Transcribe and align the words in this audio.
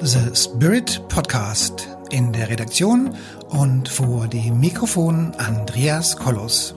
The 0.00 0.32
Spirit 0.32 1.02
Podcast 1.08 1.88
in 2.10 2.32
der 2.32 2.48
Redaktion 2.48 3.16
und 3.48 3.88
vor 3.88 4.28
dem 4.28 4.60
Mikrofon 4.60 5.32
Andreas 5.38 6.16
Kollos. 6.16 6.76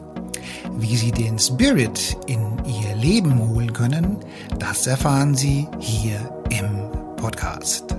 Wie 0.77 0.95
Sie 0.95 1.11
den 1.11 1.37
Spirit 1.37 2.17
in 2.25 2.57
Ihr 2.65 2.95
Leben 2.95 3.37
holen 3.47 3.73
können, 3.73 4.17
das 4.57 4.87
erfahren 4.87 5.35
Sie 5.35 5.67
hier 5.77 6.17
im 6.49 6.89
Podcast. 7.17 7.95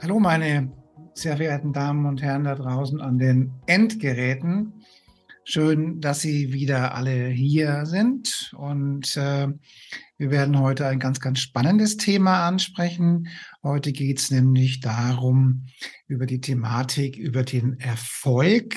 Hallo 0.00 0.20
meine 0.20 0.70
sehr 1.14 1.36
verehrten 1.36 1.72
Damen 1.72 2.06
und 2.06 2.22
Herren 2.22 2.44
da 2.44 2.54
draußen 2.54 3.00
an 3.00 3.18
den 3.18 3.54
Endgeräten. 3.66 4.84
Schön, 5.44 6.00
dass 6.00 6.20
Sie 6.20 6.52
wieder 6.52 6.94
alle 6.94 7.26
hier 7.28 7.84
sind 7.84 8.52
und 8.56 9.16
äh, 9.16 9.48
wir 10.16 10.30
werden 10.30 10.60
heute 10.60 10.86
ein 10.86 11.00
ganz, 11.00 11.18
ganz 11.18 11.40
spannendes 11.40 11.96
Thema 11.96 12.46
ansprechen. 12.46 13.26
Heute 13.60 13.90
geht 13.90 14.20
es 14.20 14.30
nämlich 14.30 14.78
darum, 14.78 15.66
über 16.06 16.26
die 16.26 16.40
Thematik, 16.40 17.16
über 17.16 17.42
den 17.42 17.80
Erfolg 17.80 18.76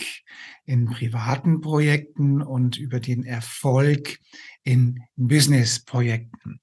in 0.66 0.86
privaten 0.86 1.62
Projekten 1.62 2.42
und 2.42 2.78
über 2.78 3.00
den 3.00 3.24
Erfolg 3.24 4.18
in 4.64 5.04
Business-Projekten. 5.18 6.62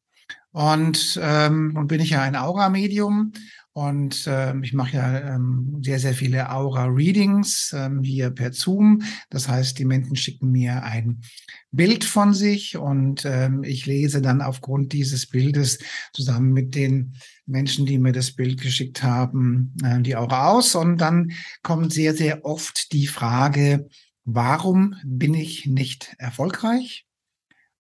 Und 0.50 1.19
ähm, 1.23 1.75
nun 1.75 1.87
bin 1.87 2.00
ich 2.00 2.11
ja 2.11 2.23
ein 2.23 2.37
Aura-Medium 2.37 3.33
und 3.75 4.27
ähm, 4.27 4.62
ich 4.62 4.75
mache 4.75 4.97
ja 4.99 5.35
ähm, 5.35 5.81
sehr, 5.83 5.99
sehr 5.99 6.12
viele 6.12 6.51
Aura-Readings 6.51 7.75
ähm, 7.75 8.03
hier 8.03 8.31
per 8.31 8.53
Zoom. 8.53 9.03
Das 9.31 9.48
heißt, 9.48 9.79
die 9.79 9.87
Menschen 9.87 10.15
schicken 10.15 10.51
mir 10.51 10.83
ein 10.83 11.23
Bild 11.71 12.05
von 12.05 12.35
sich 12.35 12.77
und 12.77 13.25
ähm, 13.25 13.65
ich 13.65 13.87
lese 13.87 14.21
dann 14.21 14.43
aufgrund 14.43 14.93
dieses 14.93 15.27
Bildes 15.27 15.79
zusammen 16.12 16.53
mit 16.53 16.75
den 16.75 17.14
Menschen, 17.47 17.87
die 17.87 17.98
mir 17.98 18.12
das 18.12 18.33
Bild 18.33 18.61
geschickt 18.61 19.03
haben, 19.03 19.75
äh, 19.83 20.03
die 20.03 20.17
Aura 20.17 20.51
aus. 20.51 20.75
Und 20.75 20.98
dann 20.98 21.33
kommt 21.62 21.95
sehr, 21.95 22.14
sehr 22.14 22.45
oft 22.45 22.92
die 22.92 23.07
Frage, 23.07 23.89
warum 24.25 24.97
bin 25.03 25.33
ich 25.33 25.64
nicht 25.64 26.14
erfolgreich? 26.19 27.07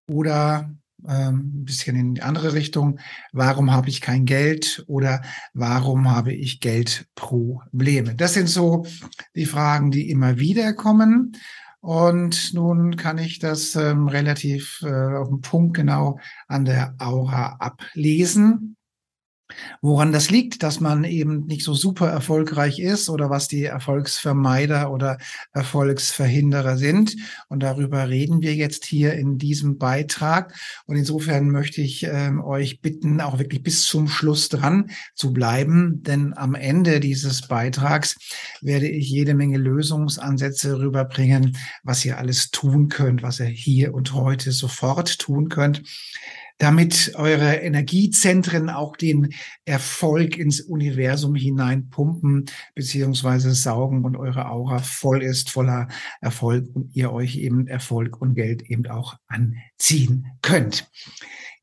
Oder 0.08 0.74
ein 1.04 1.64
bisschen 1.64 1.96
in 1.96 2.14
die 2.14 2.22
andere 2.22 2.52
Richtung. 2.52 2.98
Warum 3.32 3.72
habe 3.72 3.88
ich 3.88 4.00
kein 4.00 4.24
Geld 4.24 4.84
oder 4.86 5.22
warum 5.54 6.10
habe 6.10 6.32
ich 6.32 6.60
Geldprobleme? 6.60 8.14
Das 8.14 8.34
sind 8.34 8.48
so 8.48 8.86
die 9.34 9.46
Fragen, 9.46 9.90
die 9.90 10.10
immer 10.10 10.38
wieder 10.38 10.72
kommen. 10.72 11.32
Und 11.80 12.54
nun 12.54 12.96
kann 12.96 13.18
ich 13.18 13.40
das 13.40 13.74
ähm, 13.74 14.06
relativ 14.06 14.82
äh, 14.84 15.16
auf 15.16 15.28
den 15.28 15.40
Punkt 15.40 15.76
genau 15.76 16.20
an 16.46 16.64
der 16.64 16.94
Aura 16.98 17.56
ablesen. 17.58 18.76
Woran 19.80 20.12
das 20.12 20.30
liegt, 20.30 20.62
dass 20.62 20.80
man 20.80 21.04
eben 21.04 21.46
nicht 21.46 21.64
so 21.64 21.74
super 21.74 22.08
erfolgreich 22.08 22.78
ist 22.78 23.08
oder 23.08 23.30
was 23.30 23.48
die 23.48 23.64
Erfolgsvermeider 23.64 24.90
oder 24.90 25.18
Erfolgsverhinderer 25.52 26.76
sind. 26.76 27.16
Und 27.48 27.62
darüber 27.62 28.08
reden 28.08 28.42
wir 28.42 28.54
jetzt 28.54 28.84
hier 28.84 29.14
in 29.14 29.38
diesem 29.38 29.78
Beitrag. 29.78 30.54
Und 30.86 30.96
insofern 30.96 31.50
möchte 31.50 31.80
ich 31.80 32.04
äh, 32.04 32.30
euch 32.42 32.80
bitten, 32.80 33.20
auch 33.20 33.38
wirklich 33.38 33.62
bis 33.62 33.86
zum 33.86 34.08
Schluss 34.08 34.48
dran 34.48 34.90
zu 35.14 35.32
bleiben. 35.32 36.02
Denn 36.02 36.34
am 36.36 36.54
Ende 36.54 37.00
dieses 37.00 37.48
Beitrags 37.48 38.16
werde 38.60 38.88
ich 38.88 39.08
jede 39.08 39.34
Menge 39.34 39.58
Lösungsansätze 39.58 40.78
rüberbringen, 40.78 41.56
was 41.82 42.04
ihr 42.04 42.18
alles 42.18 42.50
tun 42.50 42.88
könnt, 42.88 43.22
was 43.22 43.40
ihr 43.40 43.46
hier 43.46 43.94
und 43.94 44.12
heute 44.14 44.52
sofort 44.52 45.18
tun 45.18 45.48
könnt 45.48 45.82
damit 46.58 47.12
eure 47.16 47.56
Energiezentren 47.56 48.70
auch 48.70 48.96
den 48.96 49.34
Erfolg 49.64 50.36
ins 50.36 50.60
Universum 50.60 51.34
hinein 51.34 51.88
pumpen 51.90 52.46
beziehungsweise 52.74 53.54
saugen 53.54 54.04
und 54.04 54.16
eure 54.16 54.48
Aura 54.48 54.78
voll 54.78 55.22
ist, 55.22 55.50
voller 55.50 55.88
Erfolg 56.20 56.66
und 56.74 56.94
ihr 56.94 57.12
euch 57.12 57.36
eben 57.36 57.66
Erfolg 57.66 58.20
und 58.20 58.34
Geld 58.34 58.62
eben 58.62 58.86
auch 58.86 59.16
anziehen 59.26 60.26
könnt. 60.42 60.90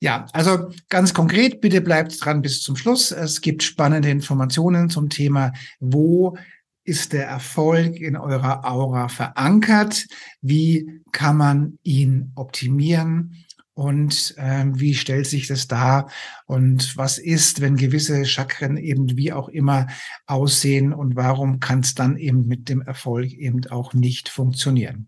Ja, 0.02 0.28
also 0.32 0.70
ganz 0.88 1.14
konkret, 1.14 1.60
bitte 1.60 1.82
bleibt 1.82 2.24
dran 2.24 2.42
bis 2.42 2.62
zum 2.62 2.78
Schluss. 2.78 3.12
Es 3.12 3.42
gibt 3.42 3.64
spannende 3.64 4.10
Informationen 4.10 4.90
zum 4.90 5.10
Thema, 5.10 5.52
wo 5.80 6.38
ist 6.86 7.14
der 7.14 7.28
Erfolg 7.28 7.98
in 7.98 8.16
eurer 8.16 8.66
Aura 8.66 9.10
verankert? 9.10 10.08
Wie 10.42 11.02
kann 11.12 11.38
man 11.38 11.78
ihn 11.84 12.32
optimieren? 12.36 13.46
Und 13.80 14.34
äh, 14.36 14.66
wie 14.74 14.94
stellt 14.94 15.26
sich 15.26 15.48
das 15.48 15.70
dar 15.70 16.12
und 16.48 16.98
was 16.98 17.18
ist, 17.18 17.62
wenn 17.62 17.78
gewisse 17.78 18.26
Chakren 18.26 18.76
eben 18.76 19.16
wie 19.16 19.32
auch 19.32 19.48
immer 19.48 19.88
aussehen 20.26 20.92
und 20.92 21.16
warum 21.16 21.62
kann 21.62 21.80
es 21.80 21.96
dann 21.96 22.18
eben 22.18 22.46
mit 22.46 22.68
dem 22.68 22.82
Erfolg 22.82 23.32
eben 23.32 23.66
auch 23.68 23.94
nicht 23.94 24.28
funktionieren. 24.28 25.08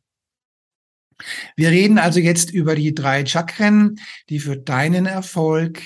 Wir 1.57 1.69
reden 1.69 1.97
also 1.97 2.21
jetzt 2.21 2.49
über 2.49 2.75
die 2.75 2.95
drei 2.95 3.25
Chakren, 3.25 3.99
die 4.29 4.39
für 4.39 4.55
deinen 4.55 5.05
Erfolg 5.05 5.81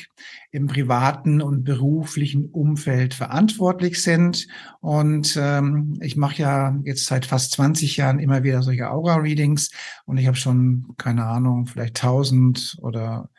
im 0.55 0.67
privaten 0.67 1.41
und 1.41 1.65
beruflichen 1.65 2.45
Umfeld 2.45 3.13
verantwortlich 3.13 4.01
sind. 4.01 4.47
Und 4.79 5.37
ähm, 5.37 5.97
ich 5.99 6.15
mache 6.15 6.41
ja 6.41 6.79
jetzt 6.85 7.07
seit 7.07 7.25
fast 7.25 7.51
20 7.51 7.97
Jahren 7.97 8.19
immer 8.19 8.43
wieder 8.43 8.63
solche 8.63 8.89
Aura-Readings 8.89 9.71
und 10.05 10.17
ich 10.17 10.27
habe 10.27 10.37
schon, 10.37 10.93
keine 10.97 11.25
Ahnung, 11.25 11.65
vielleicht 11.65 11.97
1000 12.01 12.77
oder 12.81 13.29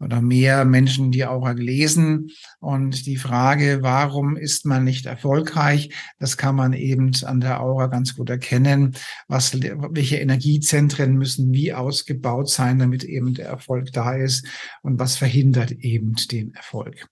oder 0.00 0.20
mehr 0.20 0.64
Menschen 0.64 1.10
die 1.10 1.24
Aura 1.24 1.52
gelesen. 1.52 2.30
Und 2.60 3.06
die 3.06 3.16
Frage, 3.16 3.78
warum 3.82 4.36
ist 4.36 4.66
man 4.66 4.84
nicht 4.84 5.06
erfolgreich, 5.06 5.90
das 6.18 6.36
kann 6.36 6.56
man 6.56 6.72
eben 6.72 7.12
an 7.24 7.40
der 7.40 7.60
Aura 7.60 7.86
ganz 7.86 8.16
gut 8.16 8.30
erkennen. 8.30 8.96
Was, 9.28 9.60
welche 9.60 10.16
Energiezentren 10.16 11.16
müssen 11.16 11.52
wie 11.52 11.72
ausgebaut 11.72 12.48
sein, 12.48 12.78
damit 12.78 13.04
eben 13.04 13.34
der 13.34 13.46
Erfolg 13.46 13.92
da 13.92 14.14
ist 14.14 14.46
und 14.82 14.98
was 14.98 15.16
verhindert 15.16 15.72
eben 15.72 16.14
den 16.30 16.54
Erfolg. 16.54 17.08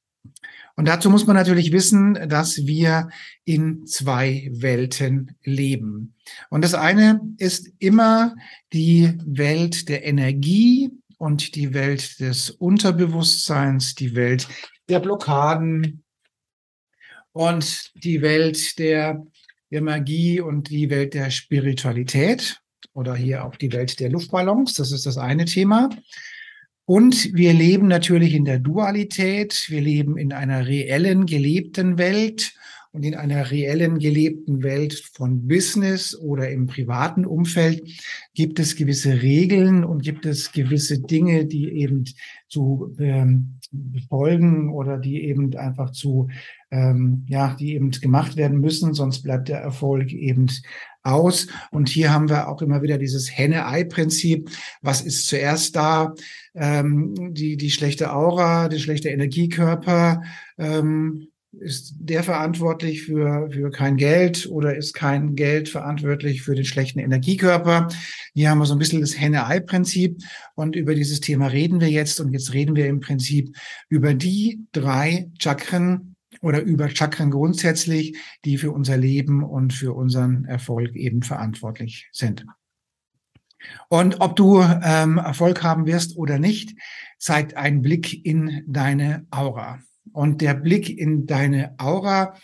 Und 0.74 0.88
dazu 0.88 1.10
muss 1.10 1.26
man 1.26 1.36
natürlich 1.36 1.72
wissen, 1.72 2.14
dass 2.28 2.66
wir 2.66 3.10
in 3.44 3.86
zwei 3.86 4.48
Welten 4.52 5.36
leben. 5.42 6.14
Und 6.48 6.64
das 6.64 6.74
eine 6.74 7.20
ist 7.36 7.70
immer 7.78 8.34
die 8.72 9.12
Welt 9.26 9.88
der 9.88 10.04
Energie, 10.06 10.90
und 11.22 11.54
die 11.54 11.72
Welt 11.72 12.18
des 12.18 12.50
Unterbewusstseins, 12.50 13.94
die 13.94 14.16
Welt 14.16 14.48
der 14.88 14.98
Blockaden 14.98 16.02
und 17.30 17.92
die 17.94 18.22
Welt 18.22 18.76
der, 18.80 19.24
der 19.70 19.82
Magie 19.82 20.40
und 20.40 20.68
die 20.68 20.90
Welt 20.90 21.14
der 21.14 21.30
Spiritualität 21.30 22.60
oder 22.92 23.14
hier 23.14 23.44
auch 23.44 23.54
die 23.54 23.72
Welt 23.72 24.00
der 24.00 24.10
Luftballons. 24.10 24.74
Das 24.74 24.90
ist 24.90 25.06
das 25.06 25.16
eine 25.16 25.44
Thema. 25.44 25.90
Und 26.86 27.32
wir 27.32 27.52
leben 27.52 27.86
natürlich 27.86 28.34
in 28.34 28.44
der 28.44 28.58
Dualität. 28.58 29.66
Wir 29.68 29.80
leben 29.80 30.18
in 30.18 30.32
einer 30.32 30.66
reellen, 30.66 31.26
gelebten 31.26 31.98
Welt 31.98 32.52
und 32.92 33.04
in 33.04 33.14
einer 33.14 33.50
reellen 33.50 33.98
gelebten 33.98 34.62
Welt 34.62 34.92
von 35.14 35.48
Business 35.48 36.14
oder 36.14 36.50
im 36.50 36.66
privaten 36.66 37.24
Umfeld 37.24 37.82
gibt 38.34 38.58
es 38.58 38.76
gewisse 38.76 39.22
Regeln 39.22 39.82
und 39.82 40.02
gibt 40.02 40.26
es 40.26 40.52
gewisse 40.52 41.00
Dinge, 41.00 41.46
die 41.46 41.70
eben 41.72 42.04
zu 42.48 42.94
ähm, 42.98 43.58
befolgen 43.70 44.70
oder 44.70 44.98
die 44.98 45.24
eben 45.24 45.56
einfach 45.56 45.90
zu, 45.92 46.28
ähm, 46.70 47.24
ja, 47.28 47.56
die 47.58 47.74
eben 47.74 47.92
gemacht 47.92 48.36
werden 48.36 48.60
müssen, 48.60 48.92
sonst 48.92 49.22
bleibt 49.22 49.48
der 49.48 49.60
Erfolg 49.60 50.12
eben 50.12 50.48
aus. 51.02 51.46
Und 51.70 51.88
hier 51.88 52.12
haben 52.12 52.28
wir 52.28 52.48
auch 52.48 52.60
immer 52.60 52.82
wieder 52.82 52.98
dieses 52.98 53.36
Henne-Ei-Prinzip. 53.36 54.50
Was 54.82 55.00
ist 55.00 55.26
zuerst 55.26 55.74
da? 55.76 56.14
Ähm, 56.54 57.32
die, 57.32 57.56
die 57.56 57.70
schlechte 57.70 58.12
Aura, 58.12 58.68
der 58.68 58.78
schlechte 58.78 59.08
Energiekörper, 59.08 60.22
ähm, 60.58 61.31
ist 61.60 61.94
der 61.98 62.22
verantwortlich 62.22 63.02
für, 63.02 63.50
für 63.50 63.70
kein 63.70 63.96
Geld 63.96 64.46
oder 64.50 64.74
ist 64.74 64.94
kein 64.94 65.34
Geld 65.36 65.68
verantwortlich 65.68 66.42
für 66.42 66.54
den 66.54 66.64
schlechten 66.64 66.98
Energiekörper? 66.98 67.88
Hier 68.34 68.50
haben 68.50 68.58
wir 68.58 68.66
so 68.66 68.74
ein 68.74 68.78
bisschen 68.78 69.00
das 69.00 69.18
Henne-Ei-Prinzip 69.18 70.18
und 70.54 70.76
über 70.76 70.94
dieses 70.94 71.20
Thema 71.20 71.48
reden 71.48 71.80
wir 71.80 71.90
jetzt 71.90 72.20
und 72.20 72.32
jetzt 72.32 72.54
reden 72.54 72.74
wir 72.74 72.86
im 72.86 73.00
Prinzip 73.00 73.54
über 73.88 74.14
die 74.14 74.66
drei 74.72 75.30
Chakren 75.38 76.16
oder 76.40 76.62
über 76.62 76.88
Chakren 76.88 77.30
grundsätzlich, 77.30 78.16
die 78.44 78.56
für 78.56 78.72
unser 78.72 78.96
Leben 78.96 79.44
und 79.44 79.72
für 79.72 79.92
unseren 79.92 80.44
Erfolg 80.46 80.96
eben 80.96 81.22
verantwortlich 81.22 82.08
sind. 82.12 82.46
Und 83.88 84.20
ob 84.20 84.34
du 84.36 84.60
ähm, 84.60 85.18
Erfolg 85.18 85.62
haben 85.62 85.86
wirst 85.86 86.16
oder 86.16 86.38
nicht, 86.38 86.76
zeigt 87.18 87.56
ein 87.56 87.82
Blick 87.82 88.24
in 88.24 88.64
deine 88.66 89.26
Aura. 89.30 89.80
Und 90.12 90.40
der 90.40 90.54
Blick 90.54 90.90
in 90.90 91.26
deine 91.26 91.74
Aura 91.78 92.34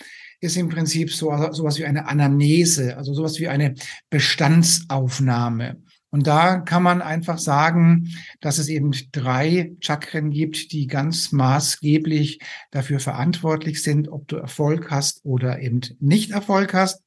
ist 0.40 0.56
im 0.56 0.69
Prinzip 0.69 1.12
so 1.12 1.31
sowas 1.52 1.78
wie 1.78 1.84
eine 1.84 2.06
Anamnese, 2.06 2.96
also 2.96 3.12
sowas 3.12 3.38
wie 3.40 3.49
eine 3.49 3.75
Bestandsaufnahme. 4.10 5.82
Und 6.10 6.26
da 6.26 6.58
kann 6.60 6.82
man 6.82 7.02
einfach 7.02 7.38
sagen, 7.38 8.14
dass 8.40 8.58
es 8.58 8.69
eben 8.69 8.93
drei 9.12 9.72
Chakren 9.81 10.31
gibt, 10.31 10.72
die 10.72 10.87
ganz 10.87 11.32
maßgeblich 11.32 12.40
dafür 12.70 12.99
verantwortlich 12.99 13.82
sind, 13.82 14.08
ob 14.08 14.26
du 14.28 14.37
Erfolg 14.37 14.90
hast 14.90 15.25
oder 15.25 15.60
eben 15.60 15.81
nicht 16.00 16.31
Erfolg 16.31 16.72
hast. 16.72 17.02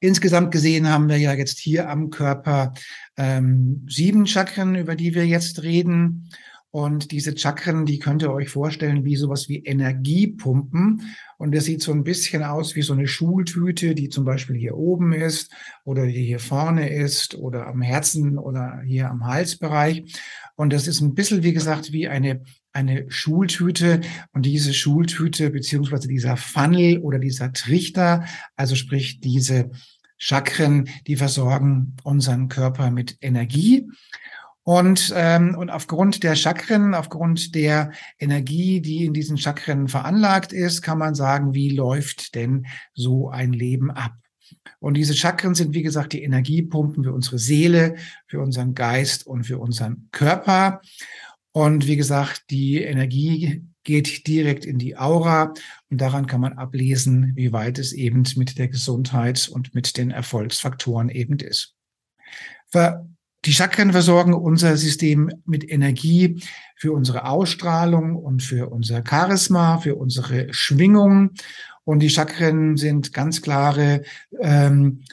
Insgesamt 0.00 0.52
gesehen 0.52 0.88
haben 0.88 1.08
wir 1.08 1.18
ja 1.18 1.34
jetzt 1.34 1.58
hier 1.58 1.88
am 1.88 2.10
Körper 2.10 2.74
ähm, 3.16 3.86
sieben 3.88 4.26
Chakren, 4.26 4.74
über 4.74 4.96
die 4.96 5.14
wir 5.14 5.26
jetzt 5.26 5.62
reden. 5.62 6.30
Und 6.76 7.10
diese 7.10 7.34
Chakren, 7.34 7.86
die 7.86 7.98
könnt 7.98 8.20
ihr 8.20 8.30
euch 8.30 8.50
vorstellen 8.50 9.02
wie 9.06 9.16
sowas 9.16 9.48
wie 9.48 9.64
Energiepumpen. 9.64 11.00
Und 11.38 11.54
das 11.54 11.64
sieht 11.64 11.80
so 11.80 11.90
ein 11.90 12.04
bisschen 12.04 12.44
aus 12.44 12.76
wie 12.76 12.82
so 12.82 12.92
eine 12.92 13.06
Schultüte, 13.06 13.94
die 13.94 14.10
zum 14.10 14.26
Beispiel 14.26 14.56
hier 14.56 14.76
oben 14.76 15.14
ist 15.14 15.50
oder 15.84 16.04
die 16.04 16.26
hier 16.26 16.38
vorne 16.38 16.90
ist 16.90 17.34
oder 17.34 17.66
am 17.66 17.80
Herzen 17.80 18.36
oder 18.36 18.82
hier 18.84 19.08
am 19.08 19.24
Halsbereich. 19.24 20.04
Und 20.54 20.70
das 20.70 20.86
ist 20.86 21.00
ein 21.00 21.14
bisschen, 21.14 21.42
wie 21.42 21.54
gesagt, 21.54 21.92
wie 21.92 22.08
eine, 22.08 22.42
eine 22.74 23.10
Schultüte. 23.10 24.02
Und 24.34 24.44
diese 24.44 24.74
Schultüte 24.74 25.48
beziehungsweise 25.48 26.08
dieser 26.08 26.36
Funnel 26.36 26.98
oder 26.98 27.18
dieser 27.18 27.54
Trichter, 27.54 28.26
also 28.54 28.74
sprich 28.74 29.20
diese 29.20 29.70
Chakren, 30.18 30.90
die 31.06 31.16
versorgen 31.16 31.96
unseren 32.02 32.50
Körper 32.50 32.90
mit 32.90 33.16
Energie. 33.22 33.88
Und, 34.68 35.12
ähm, 35.14 35.54
und 35.56 35.70
aufgrund 35.70 36.24
der 36.24 36.34
Chakren, 36.34 36.94
aufgrund 36.94 37.54
der 37.54 37.92
Energie, 38.18 38.80
die 38.80 39.04
in 39.04 39.12
diesen 39.12 39.38
Chakren 39.38 39.86
veranlagt 39.86 40.52
ist, 40.52 40.82
kann 40.82 40.98
man 40.98 41.14
sagen, 41.14 41.54
wie 41.54 41.70
läuft 41.70 42.34
denn 42.34 42.66
so 42.92 43.30
ein 43.30 43.52
Leben 43.52 43.92
ab? 43.92 44.14
Und 44.80 44.94
diese 44.94 45.14
Chakren 45.14 45.54
sind, 45.54 45.72
wie 45.72 45.84
gesagt, 45.84 46.12
die 46.14 46.24
Energiepumpen 46.24 47.04
für 47.04 47.12
unsere 47.12 47.38
Seele, 47.38 47.94
für 48.26 48.40
unseren 48.40 48.74
Geist 48.74 49.24
und 49.24 49.44
für 49.44 49.58
unseren 49.58 50.08
Körper. 50.10 50.80
Und 51.52 51.86
wie 51.86 51.96
gesagt, 51.96 52.50
die 52.50 52.82
Energie 52.82 53.62
geht 53.84 54.26
direkt 54.26 54.64
in 54.64 54.78
die 54.78 54.96
Aura 54.96 55.54
und 55.90 56.00
daran 56.00 56.26
kann 56.26 56.40
man 56.40 56.54
ablesen, 56.54 57.36
wie 57.36 57.52
weit 57.52 57.78
es 57.78 57.92
eben 57.92 58.24
mit 58.34 58.58
der 58.58 58.66
Gesundheit 58.66 59.48
und 59.48 59.76
mit 59.76 59.96
den 59.96 60.10
Erfolgsfaktoren 60.10 61.08
eben 61.08 61.38
ist. 61.38 61.76
Die 63.46 63.52
Chakren 63.52 63.92
versorgen 63.92 64.34
unser 64.34 64.76
System 64.76 65.30
mit 65.44 65.70
Energie 65.70 66.42
für 66.74 66.92
unsere 66.92 67.26
Ausstrahlung 67.26 68.16
und 68.16 68.42
für 68.42 68.70
unser 68.70 69.04
Charisma, 69.08 69.78
für 69.78 69.94
unsere 69.94 70.52
Schwingung. 70.52 71.30
Und 71.84 72.00
die 72.00 72.10
Chakren 72.10 72.76
sind 72.76 73.12
ganz 73.12 73.42
klare, 73.42 74.02
ähm, 74.40 75.04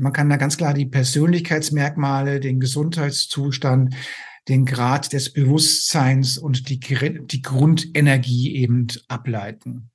man 0.00 0.12
kann 0.12 0.28
da 0.28 0.36
ganz 0.36 0.56
klar 0.56 0.74
die 0.74 0.86
Persönlichkeitsmerkmale, 0.86 2.40
den 2.40 2.58
Gesundheitszustand, 2.58 3.94
den 4.48 4.64
Grad 4.64 5.12
des 5.12 5.32
Bewusstseins 5.32 6.36
und 6.36 6.68
die, 6.68 6.80
die 6.80 7.42
Grundenergie 7.42 8.56
eben 8.56 8.88
ableiten. 9.06 9.90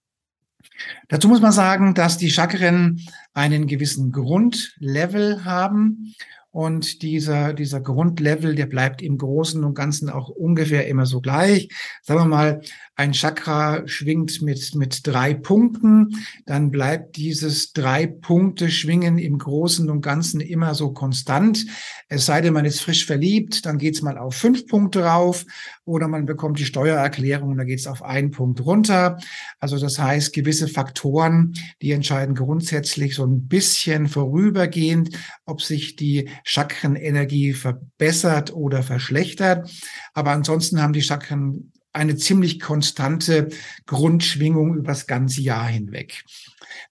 Dazu 1.10 1.28
muss 1.28 1.42
man 1.42 1.52
sagen, 1.52 1.94
dass 1.96 2.18
die 2.18 2.32
Chakren 2.32 3.02
einen 3.34 3.68
gewissen 3.68 4.14
Grundlevel 4.14 5.44
haben 5.44 6.16
und 6.54 7.02
dieser, 7.02 7.52
dieser 7.54 7.82
Grundlevel, 7.82 8.54
der 8.54 8.68
bleibt 8.68 9.02
im 9.02 9.18
Großen 9.18 9.64
und 9.64 9.74
Ganzen 9.74 10.12
auch 10.12 10.30
ungefähr 10.30 10.88
immer 10.88 11.08
so 11.08 11.20
gleich. 11.20 11.68
Sagen 12.04 12.20
wir 12.20 12.26
mal, 12.26 12.62
ein 12.96 13.14
Chakra 13.14 13.88
schwingt 13.88 14.42
mit, 14.44 14.76
mit 14.76 15.08
drei 15.08 15.34
Punkten, 15.34 16.24
dann 16.46 16.70
bleibt 16.70 17.18
dieses 17.18 17.74
drei 17.74 18.06
Punkte 18.06 18.70
Schwingen 18.70 19.18
im 19.18 19.40
Großen 19.40 19.90
und 19.90 20.02
Ganzen 20.02 20.42
immer 20.42 20.76
so 20.76 20.94
konstant. 20.94 21.66
Es 22.08 22.28
sei 22.28 22.42
denn, 22.42 22.54
man 22.54 22.66
ist 22.66 22.82
frisch 22.82 23.06
verliebt, 23.06 23.66
dann 23.66 23.80
geht's 23.80 24.04
mal 24.04 24.20
auf 24.20 24.36
fünf 24.36 24.68
Punkte 24.68 25.06
rauf 25.06 25.46
oder 25.86 26.08
man 26.08 26.26
bekommt 26.26 26.60
die 26.60 26.66
Steuererklärung, 26.66 27.58
da 27.58 27.64
geht's 27.64 27.88
auf 27.88 28.04
einen 28.04 28.30
Punkt 28.30 28.64
runter. 28.64 29.18
Also 29.60 29.80
das 29.80 29.98
heißt, 29.98 30.32
gewisse 30.32 30.68
Faktoren, 30.68 31.54
die 31.82 31.92
entscheiden 31.92 32.36
grundsätzlich 32.36 33.16
so 33.16 33.26
ein 33.26 33.48
bisschen 33.48 34.08
vorübergehend, 34.08 35.18
ob 35.46 35.64
sich 35.64 35.96
die 35.96 36.30
Chakrenenergie 36.44 37.54
verbessert 37.54 38.54
oder 38.54 38.84
verschlechtert. 38.84 39.70
Aber 40.14 40.32
ansonsten 40.32 40.80
haben 40.80 40.94
die 40.94 41.02
Chakren 41.02 41.73
eine 41.94 42.16
ziemlich 42.16 42.60
konstante 42.60 43.50
Grundschwingung 43.86 44.76
übers 44.76 45.08
ganze 45.08 45.42
Jahr 45.42 45.68
hinweg. 45.68 46.24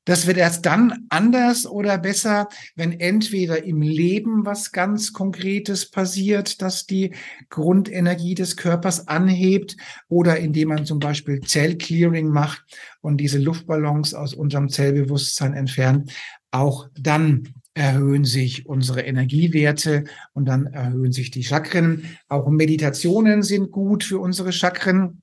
Das 0.04 0.26
wird 0.26 0.37
erst 0.37 0.64
dann 0.64 1.06
anders 1.08 1.66
oder 1.66 1.99
besser, 1.99 2.49
wenn 2.76 2.99
entweder 3.00 3.64
im 3.64 3.82
Leben 3.82 4.46
was 4.46 4.72
ganz 4.72 5.12
Konkretes 5.12 5.90
passiert, 5.90 6.62
das 6.62 6.87
die 6.87 7.14
Grundenergie 7.50 8.34
des 8.34 8.56
Körpers 8.56 9.08
anhebt, 9.08 9.76
oder 10.08 10.38
indem 10.38 10.69
man 10.69 10.87
zum 10.87 11.00
Beispiel 11.00 11.40
Zellclearing 11.40 12.28
macht 12.28 12.62
und 13.00 13.19
diese 13.19 13.38
Luftballons 13.38 14.14
aus 14.14 14.34
unserem 14.34 14.69
Zellbewusstsein 14.69 15.54
entfernt. 15.54 16.12
Auch 16.52 16.88
dann 16.94 17.54
erhöhen 17.74 18.24
sich 18.24 18.66
unsere 18.66 19.02
Energiewerte 19.02 20.04
und 20.32 20.46
dann 20.46 20.66
erhöhen 20.66 21.12
sich 21.12 21.30
die 21.30 21.44
Chakren. 21.44 22.04
Auch 22.28 22.48
Meditationen 22.48 23.42
sind 23.42 23.70
gut 23.70 24.04
für 24.04 24.19
unsere 24.19 24.52
Chakren. 24.52 25.22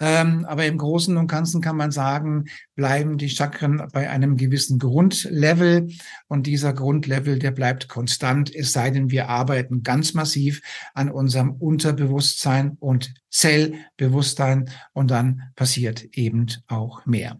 Ähm, 0.00 0.44
aber 0.46 0.66
im 0.66 0.78
Großen 0.78 1.16
und 1.16 1.28
Ganzen 1.28 1.60
kann 1.60 1.76
man 1.76 1.92
sagen, 1.92 2.46
bleiben 2.74 3.18
die 3.18 3.28
Chakren 3.28 3.86
bei 3.92 4.10
einem 4.10 4.36
gewissen 4.36 4.78
Grundlevel 4.78 5.92
und 6.26 6.46
dieser 6.46 6.72
Grundlevel, 6.72 7.38
der 7.38 7.52
bleibt 7.52 7.88
konstant, 7.88 8.52
es 8.54 8.72
sei 8.72 8.90
denn, 8.90 9.10
wir 9.10 9.28
arbeiten 9.28 9.82
ganz 9.82 10.12
massiv 10.12 10.60
an 10.92 11.10
unserem 11.10 11.52
Unterbewusstsein 11.52 12.76
und 12.80 13.14
Zellbewusstsein 13.30 14.70
und 14.92 15.10
dann 15.10 15.42
passiert 15.54 16.02
eben 16.16 16.46
auch 16.66 17.06
mehr. 17.06 17.38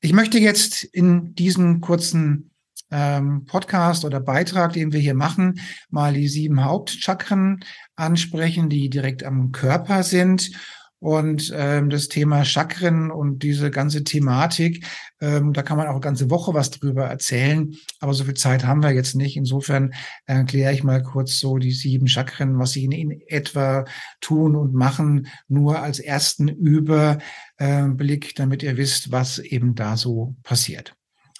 Ich 0.00 0.12
möchte 0.12 0.38
jetzt 0.38 0.84
in 0.84 1.34
diesen 1.34 1.80
kurzen 1.80 2.52
ähm, 2.90 3.44
Podcast 3.44 4.04
oder 4.04 4.20
Beitrag, 4.20 4.72
den 4.72 4.92
wir 4.92 5.00
hier 5.00 5.14
machen, 5.14 5.60
mal 5.90 6.14
die 6.14 6.28
sieben 6.28 6.64
Hauptchakren 6.64 7.60
ansprechen, 7.94 8.68
die 8.68 8.90
direkt 8.90 9.24
am 9.24 9.52
Körper 9.52 10.02
sind. 10.02 10.50
Und 10.98 11.52
ähm, 11.54 11.90
das 11.90 12.08
Thema 12.08 12.44
Chakren 12.46 13.10
und 13.10 13.42
diese 13.42 13.70
ganze 13.70 14.02
Thematik, 14.02 14.86
ähm, 15.20 15.52
da 15.52 15.62
kann 15.62 15.76
man 15.76 15.88
auch 15.88 15.92
eine 15.92 16.00
ganze 16.00 16.30
Woche 16.30 16.54
was 16.54 16.70
drüber 16.70 17.04
erzählen. 17.04 17.74
Aber 18.00 18.14
so 18.14 18.24
viel 18.24 18.34
Zeit 18.34 18.64
haben 18.64 18.82
wir 18.82 18.92
jetzt 18.92 19.14
nicht. 19.14 19.36
Insofern 19.36 19.92
erkläre 20.24 20.72
ich 20.72 20.84
mal 20.84 21.02
kurz 21.02 21.38
so 21.38 21.58
die 21.58 21.72
sieben 21.72 22.08
Chakren, 22.08 22.58
was 22.58 22.72
sie 22.72 22.84
in, 22.86 22.92
in 22.92 23.20
etwa 23.28 23.84
tun 24.22 24.56
und 24.56 24.72
machen, 24.72 25.28
nur 25.48 25.82
als 25.82 25.98
ersten 25.98 26.48
Überblick, 26.48 28.34
damit 28.34 28.62
ihr 28.62 28.78
wisst, 28.78 29.12
was 29.12 29.38
eben 29.38 29.74
da 29.74 29.98
so 29.98 30.34
passiert. 30.42 30.96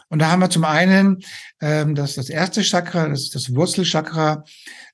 Und 0.08 0.20
da 0.20 0.30
haben 0.30 0.40
wir 0.40 0.50
zum 0.50 0.64
einen 0.64 1.18
ähm, 1.60 1.94
das, 1.94 2.14
das 2.14 2.30
erste 2.30 2.62
Chakra, 2.62 3.08
das 3.08 3.22
ist 3.22 3.34
das 3.34 3.54
Wurzelchakra 3.54 4.44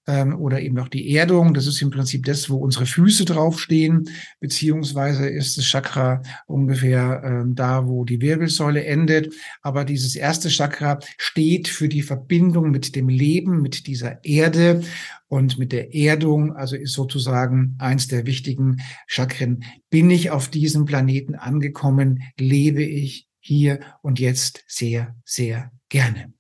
ähm, 0.07 0.35
oder 0.38 0.61
eben 0.61 0.78
auch 0.78 0.88
die 0.88 1.14
Erdung. 1.14 1.54
Das 1.54 1.66
ist 1.66 1.83
im 1.83 1.90
Prinzip 1.90 2.25
das, 2.25 2.49
wo 2.49 2.57
unsere 2.57 2.87
Füße 2.87 3.25
draufstehen, 3.25 4.09
beziehungsweise 4.40 5.28
ist 5.28 5.59
das 5.59 5.64
Chakra 5.64 6.23
ungefähr 6.47 7.23
ähm, 7.25 7.54
da, 7.54 7.87
wo 7.87 8.04
die 8.04 8.21
Wirbelsäule 8.21 8.85
endet. 8.85 9.35
Aber 9.61 9.85
dieses 9.85 10.16
erste 10.16 10.49
Chakra 10.49 10.99
steht 11.19 11.69
für 11.69 11.88
die 11.88 12.02
Verbindung 12.02 12.71
mit 12.71 12.97
dem 12.97 13.09
Leben, 13.09 13.61
mit 13.61 13.87
dieser 13.87 14.25
Erde 14.25 14.83
und 15.28 15.59
mit 15.59 15.73
der 15.73 15.95
Erdung, 15.95 16.54
also 16.54 16.76
ist 16.76 16.92
sozusagen 16.92 17.76
eins 17.78 18.09
der 18.09 18.26
wichtigen 18.26 18.81
Chakren. 19.07 19.64
Bin 19.90 20.11
ich 20.11 20.31
auf 20.31 20.49
diesem 20.49 20.85
Planeten 20.85 21.35
angekommen? 21.35 22.23
Lebe 22.38 22.83
ich? 22.83 23.28
Hier 23.43 23.81
und 24.01 24.21
jetzt 24.21 24.65
sehr, 24.67 25.15
sehr 25.25 25.73
gerne. 25.89 26.33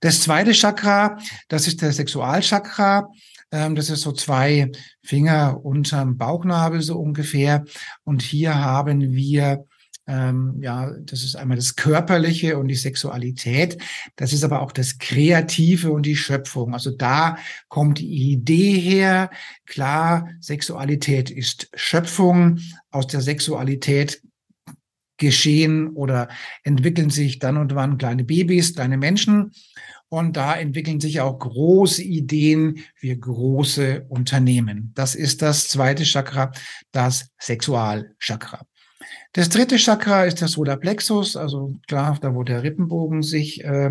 Das 0.00 0.20
zweite 0.20 0.52
Chakra, 0.52 1.18
das 1.48 1.66
ist 1.66 1.82
der 1.82 1.92
Sexualchakra. 1.92 3.10
Ähm, 3.50 3.74
das 3.74 3.90
ist 3.90 4.02
so 4.02 4.12
zwei 4.12 4.70
Finger 5.02 5.64
unterm 5.64 6.16
Bauchnabel 6.18 6.82
so 6.82 6.98
ungefähr. 6.98 7.64
Und 8.04 8.22
hier 8.22 8.54
haben 8.54 9.12
wir 9.12 9.64
ähm, 10.08 10.56
ja, 10.62 10.90
das 11.02 11.22
ist 11.22 11.36
einmal 11.36 11.58
das 11.58 11.76
Körperliche 11.76 12.56
und 12.58 12.68
die 12.68 12.74
Sexualität. 12.74 13.76
Das 14.16 14.32
ist 14.32 14.42
aber 14.42 14.62
auch 14.62 14.72
das 14.72 14.98
Kreative 14.98 15.92
und 15.92 16.06
die 16.06 16.16
Schöpfung. 16.16 16.72
Also 16.72 16.90
da 16.90 17.36
kommt 17.68 17.98
die 17.98 18.32
Idee 18.32 18.80
her. 18.80 19.28
Klar, 19.66 20.30
Sexualität 20.40 21.30
ist 21.30 21.68
Schöpfung. 21.74 22.58
Aus 22.90 23.06
der 23.06 23.20
Sexualität 23.20 24.22
geschehen 25.18 25.88
oder 25.88 26.28
entwickeln 26.62 27.10
sich 27.10 27.38
dann 27.38 27.56
und 27.56 27.74
wann 27.74 27.98
kleine 27.98 28.24
Babys, 28.24 28.74
kleine 28.74 28.96
Menschen. 28.96 29.52
Und 30.08 30.38
da 30.38 30.56
entwickeln 30.56 31.00
sich 31.00 31.20
auch 31.20 31.38
große 31.38 32.02
Ideen 32.02 32.78
für 32.94 33.14
große 33.14 34.06
Unternehmen. 34.08 34.92
Das 34.94 35.14
ist 35.14 35.42
das 35.42 35.68
zweite 35.68 36.04
Chakra, 36.04 36.52
das 36.92 37.28
Sexualchakra. 37.38 38.66
Das 39.34 39.50
dritte 39.50 39.76
Chakra 39.76 40.24
ist 40.24 40.40
das 40.40 40.52
Solarplexus, 40.52 41.36
also 41.36 41.76
klar, 41.86 42.16
da 42.20 42.34
wo 42.34 42.42
der 42.42 42.62
Rippenbogen 42.62 43.22
sich 43.22 43.62
äh, 43.64 43.90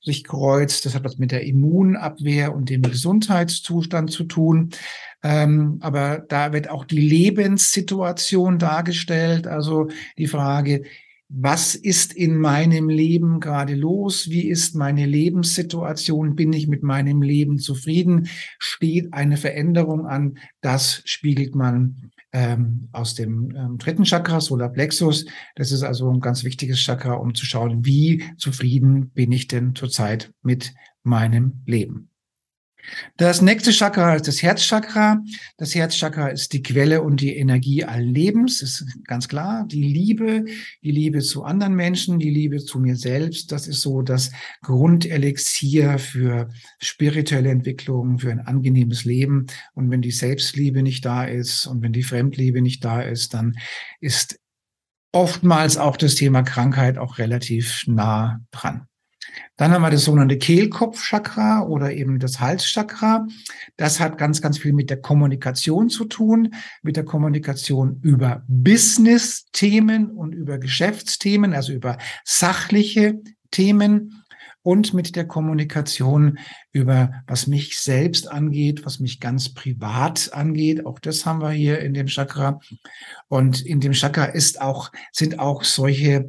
sich 0.00 0.24
kreuzt. 0.24 0.86
Das 0.86 0.94
hat 0.94 1.04
was 1.04 1.18
mit 1.18 1.32
der 1.32 1.44
Immunabwehr 1.44 2.54
und 2.54 2.70
dem 2.70 2.82
Gesundheitszustand 2.82 4.10
zu 4.10 4.24
tun. 4.24 4.70
Ähm, 5.22 5.78
aber 5.80 6.24
da 6.28 6.52
wird 6.52 6.70
auch 6.70 6.84
die 6.84 7.00
Lebenssituation 7.00 8.58
dargestellt. 8.58 9.46
Also 9.46 9.88
die 10.16 10.28
Frage, 10.28 10.84
was 11.30 11.74
ist 11.74 12.14
in 12.14 12.38
meinem 12.38 12.88
Leben 12.88 13.38
gerade 13.38 13.74
los? 13.74 14.30
Wie 14.30 14.48
ist 14.48 14.74
meine 14.74 15.04
Lebenssituation? 15.04 16.34
Bin 16.34 16.52
ich 16.54 16.68
mit 16.68 16.82
meinem 16.82 17.20
Leben 17.20 17.58
zufrieden? 17.58 18.28
Steht 18.58 19.12
eine 19.12 19.36
Veränderung 19.36 20.06
an? 20.06 20.38
Das 20.62 21.02
spiegelt 21.04 21.54
man 21.54 22.12
ähm, 22.32 22.88
aus 22.92 23.14
dem 23.14 23.54
ähm, 23.54 23.76
dritten 23.76 24.04
Chakra, 24.04 24.40
Solar 24.40 24.70
Plexus. 24.70 25.26
Das 25.54 25.70
ist 25.70 25.82
also 25.82 26.10
ein 26.10 26.20
ganz 26.20 26.44
wichtiges 26.44 26.78
Chakra, 26.78 27.14
um 27.14 27.34
zu 27.34 27.44
schauen, 27.44 27.84
wie 27.84 28.24
zufrieden 28.38 29.10
bin 29.10 29.30
ich 29.30 29.48
denn 29.48 29.74
zurzeit 29.74 30.32
mit 30.42 30.72
meinem 31.02 31.62
Leben. 31.66 32.08
Das 33.16 33.42
nächste 33.42 33.72
Chakra 33.72 34.14
ist 34.14 34.28
das 34.28 34.42
Herzchakra. 34.42 35.22
Das 35.56 35.74
Herzchakra 35.74 36.28
ist 36.28 36.52
die 36.52 36.62
Quelle 36.62 37.02
und 37.02 37.20
die 37.20 37.36
Energie 37.36 37.84
allen 37.84 38.14
Lebens, 38.14 38.62
ist 38.62 38.86
ganz 39.04 39.28
klar. 39.28 39.66
Die 39.66 39.82
Liebe, 39.82 40.44
die 40.82 40.90
Liebe 40.90 41.20
zu 41.20 41.44
anderen 41.44 41.74
Menschen, 41.74 42.18
die 42.18 42.30
Liebe 42.30 42.64
zu 42.64 42.78
mir 42.78 42.96
selbst, 42.96 43.52
das 43.52 43.66
ist 43.66 43.80
so 43.80 44.02
das 44.02 44.30
Grundelixier 44.62 45.98
für 45.98 46.48
spirituelle 46.80 47.50
Entwicklung, 47.50 48.18
für 48.18 48.30
ein 48.30 48.40
angenehmes 48.40 49.04
Leben. 49.04 49.46
Und 49.74 49.90
wenn 49.90 50.02
die 50.02 50.10
Selbstliebe 50.10 50.82
nicht 50.82 51.04
da 51.04 51.24
ist 51.24 51.66
und 51.66 51.82
wenn 51.82 51.92
die 51.92 52.02
Fremdliebe 52.02 52.62
nicht 52.62 52.84
da 52.84 53.02
ist, 53.02 53.34
dann 53.34 53.58
ist 54.00 54.38
oftmals 55.12 55.76
auch 55.76 55.96
das 55.96 56.14
Thema 56.14 56.42
Krankheit 56.42 56.98
auch 56.98 57.18
relativ 57.18 57.84
nah 57.86 58.40
dran. 58.50 58.86
Dann 59.56 59.72
haben 59.72 59.82
wir 59.82 59.90
das 59.90 60.04
sogenannte 60.04 60.38
Kehlkopfchakra 60.38 61.62
oder 61.62 61.92
eben 61.92 62.18
das 62.18 62.40
Halschakra. 62.40 63.26
Das 63.76 64.00
hat 64.00 64.18
ganz, 64.18 64.40
ganz 64.40 64.58
viel 64.58 64.72
mit 64.72 64.90
der 64.90 65.00
Kommunikation 65.00 65.88
zu 65.88 66.04
tun, 66.04 66.54
mit 66.82 66.96
der 66.96 67.04
Kommunikation 67.04 67.98
über 68.02 68.44
Business-Themen 68.46 70.10
und 70.10 70.32
über 70.32 70.58
Geschäftsthemen, 70.58 71.54
also 71.54 71.72
über 71.72 71.98
sachliche 72.24 73.20
Themen 73.50 74.22
und 74.62 74.92
mit 74.92 75.16
der 75.16 75.26
Kommunikation 75.26 76.38
über, 76.72 77.12
was 77.26 77.46
mich 77.46 77.78
selbst 77.78 78.30
angeht, 78.30 78.84
was 78.84 79.00
mich 79.00 79.20
ganz 79.20 79.54
privat 79.54 80.32
angeht. 80.32 80.84
Auch 80.84 80.98
das 80.98 81.24
haben 81.24 81.40
wir 81.40 81.50
hier 81.50 81.80
in 81.80 81.94
dem 81.94 82.06
Chakra. 82.06 82.60
Und 83.28 83.64
in 83.64 83.80
dem 83.80 83.92
Chakra 83.92 84.24
ist 84.24 84.60
auch, 84.60 84.90
sind 85.12 85.38
auch 85.38 85.64
solche, 85.64 86.26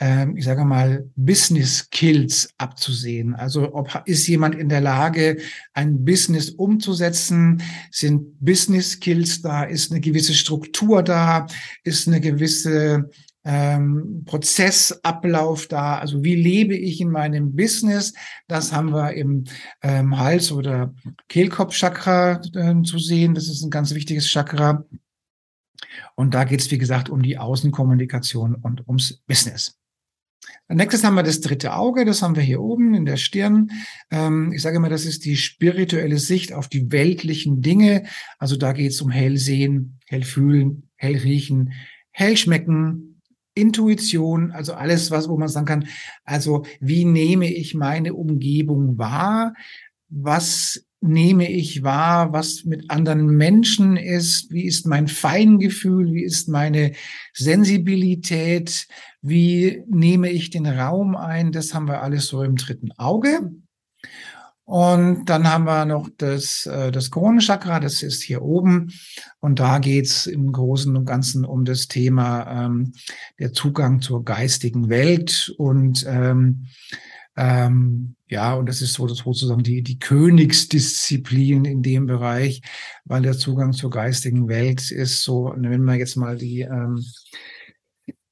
ähm, 0.00 0.36
ich 0.36 0.44
sage 0.44 0.64
mal, 0.64 1.08
Business 1.16 1.78
Skills 1.78 2.50
abzusehen. 2.58 3.34
Also 3.34 3.74
ob 3.74 4.02
ist 4.06 4.26
jemand 4.26 4.54
in 4.54 4.68
der 4.68 4.80
Lage, 4.80 5.38
ein 5.74 6.04
Business 6.04 6.50
umzusetzen? 6.50 7.62
Sind 7.90 8.40
Business 8.40 8.92
Skills 8.92 9.42
da? 9.42 9.64
Ist 9.64 9.90
eine 9.90 10.00
gewisse 10.00 10.34
Struktur 10.34 11.02
da? 11.02 11.46
Ist 11.84 12.08
eine 12.08 12.20
gewisse 12.20 13.10
ähm, 13.44 14.22
Prozessablauf 14.24 15.66
da, 15.66 15.98
also 15.98 16.22
wie 16.22 16.36
lebe 16.36 16.76
ich 16.76 17.00
in 17.00 17.10
meinem 17.10 17.56
Business, 17.56 18.14
das 18.48 18.72
haben 18.72 18.92
wir 18.92 19.14
im 19.14 19.44
ähm, 19.82 20.18
Hals- 20.18 20.52
oder 20.52 20.94
Kehlkopfchakra 21.28 22.40
äh, 22.54 22.82
zu 22.82 22.98
sehen, 22.98 23.34
das 23.34 23.48
ist 23.48 23.62
ein 23.62 23.70
ganz 23.70 23.94
wichtiges 23.94 24.28
Chakra. 24.28 24.84
Und 26.14 26.34
da 26.34 26.44
geht 26.44 26.60
es, 26.60 26.70
wie 26.70 26.78
gesagt, 26.78 27.08
um 27.08 27.22
die 27.22 27.38
Außenkommunikation 27.38 28.54
und 28.54 28.86
ums 28.86 29.22
Business. 29.26 29.78
Nächstes 30.68 31.04
haben 31.04 31.14
wir 31.14 31.22
das 31.22 31.40
dritte 31.40 31.74
Auge, 31.74 32.04
das 32.04 32.22
haben 32.22 32.34
wir 32.36 32.42
hier 32.42 32.60
oben 32.60 32.94
in 32.94 33.04
der 33.04 33.16
Stirn. 33.16 33.70
Ähm, 34.10 34.52
ich 34.52 34.62
sage 34.62 34.76
immer, 34.76 34.88
das 34.88 35.04
ist 35.04 35.24
die 35.24 35.36
spirituelle 35.36 36.18
Sicht 36.18 36.52
auf 36.52 36.68
die 36.68 36.90
weltlichen 36.90 37.60
Dinge. 37.60 38.04
Also 38.38 38.56
da 38.56 38.72
geht 38.72 38.92
es 38.92 39.02
um 39.02 39.10
hellsehen, 39.10 39.98
hellfühlen, 40.06 40.88
hellriechen, 40.96 41.72
hellschmecken, 42.10 43.11
Intuition, 43.54 44.50
also 44.50 44.74
alles, 44.74 45.10
was, 45.10 45.28
wo 45.28 45.36
man 45.36 45.48
sagen 45.48 45.66
kann, 45.66 45.88
also 46.24 46.64
wie 46.80 47.04
nehme 47.04 47.52
ich 47.52 47.74
meine 47.74 48.14
Umgebung 48.14 48.98
wahr? 48.98 49.54
Was 50.08 50.84
nehme 51.00 51.50
ich 51.50 51.82
wahr, 51.82 52.32
was 52.32 52.64
mit 52.64 52.90
anderen 52.90 53.26
Menschen 53.26 53.96
ist? 53.96 54.50
Wie 54.52 54.64
ist 54.64 54.86
mein 54.86 55.08
Feingefühl? 55.08 56.12
Wie 56.12 56.22
ist 56.22 56.48
meine 56.48 56.92
Sensibilität? 57.34 58.86
Wie 59.20 59.82
nehme 59.88 60.30
ich 60.30 60.50
den 60.50 60.66
Raum 60.66 61.16
ein? 61.16 61.50
Das 61.50 61.74
haben 61.74 61.88
wir 61.88 62.02
alles 62.02 62.26
so 62.26 62.42
im 62.42 62.56
dritten 62.56 62.92
Auge. 62.92 63.50
Und 64.64 65.26
dann 65.26 65.50
haben 65.50 65.64
wir 65.64 65.84
noch 65.84 66.08
das, 66.16 66.66
äh, 66.66 66.92
das 66.92 67.10
Kronenchakra, 67.10 67.80
das 67.80 68.02
ist 68.02 68.22
hier 68.22 68.42
oben. 68.42 68.92
Und 69.40 69.58
da 69.58 69.78
geht's 69.78 70.26
im 70.26 70.52
Großen 70.52 70.96
und 70.96 71.04
Ganzen 71.04 71.44
um 71.44 71.64
das 71.64 71.88
Thema 71.88 72.66
ähm, 72.66 72.92
der 73.38 73.52
Zugang 73.52 74.00
zur 74.00 74.24
geistigen 74.24 74.88
Welt. 74.88 75.52
Und 75.58 76.04
ähm, 76.08 76.66
ähm, 77.36 78.14
ja, 78.28 78.54
und 78.54 78.68
das 78.68 78.82
ist 78.82 78.94
so 78.94 79.08
sozusagen 79.08 79.62
die, 79.62 79.82
die 79.82 79.98
Königsdisziplin 79.98 81.64
in 81.64 81.82
dem 81.82 82.06
Bereich, 82.06 82.62
weil 83.04 83.22
der 83.22 83.36
Zugang 83.36 83.72
zur 83.72 83.90
geistigen 83.90 84.48
Welt 84.48 84.90
ist 84.90 85.22
so, 85.22 85.52
wenn 85.56 85.84
wir 85.84 85.94
jetzt 85.94 86.16
mal 86.16 86.36
die 86.36 86.60
ähm, 86.60 87.02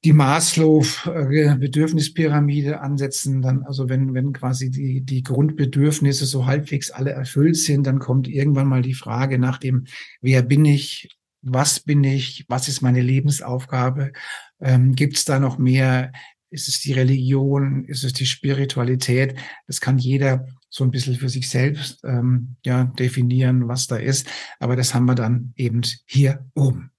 die 0.05 0.13
Maslow-Bedürfnispyramide 0.15 2.81
ansetzen, 2.81 3.43
dann, 3.43 3.65
also 3.65 3.91
wenn, 3.91 4.15
wenn 4.15 4.33
quasi 4.33 4.71
die, 4.71 5.03
die 5.03 5.23
Grundbedürfnisse 5.23 6.25
so 6.25 6.47
halbwegs 6.47 6.91
alle 6.91 7.11
erfüllt 7.11 7.57
sind, 7.57 7.87
dann 7.87 7.99
kommt 7.99 8.27
irgendwann 8.27 8.67
mal 8.67 8.81
die 8.83 8.95
Frage 8.95 9.39
nach 9.39 9.59
dem, 9.59 9.85
wer 10.23 10.41
bin 10.43 10.65
ich, 10.65 11.11
was 11.43 11.81
bin 11.81 12.03
ich, 12.03 12.47
was 12.49 12.69
ist 12.69 12.81
meine 12.81 13.03
Lebensaufgabe, 13.03 14.13
ähm, 14.61 14.95
gibt 14.95 15.19
es 15.19 15.27
da 15.27 15.39
noch 15.39 15.59
mehr, 15.59 16.13
ist 16.49 16.69
es 16.69 16.81
die 16.81 16.95
Religion, 16.95 17.85
ist 17.85 18.03
es 18.03 18.15
die 18.15 18.27
Spiritualität, 18.27 19.35
das 19.67 19.83
kann 19.83 19.99
jeder 19.99 20.47
so 20.71 20.83
ein 20.85 20.91
bisschen 20.91 21.17
für 21.17 21.29
sich 21.29 21.51
selbst 21.51 22.03
ähm, 22.05 22.57
ja, 22.65 22.85
definieren, 22.85 23.69
was 23.69 23.87
da 23.87 23.97
ist, 23.97 24.27
aber 24.61 24.77
das 24.77 24.95
haben 24.95 25.05
wir 25.05 25.15
dann 25.15 25.53
eben 25.57 25.83
hier 26.07 26.47
oben. 26.55 26.91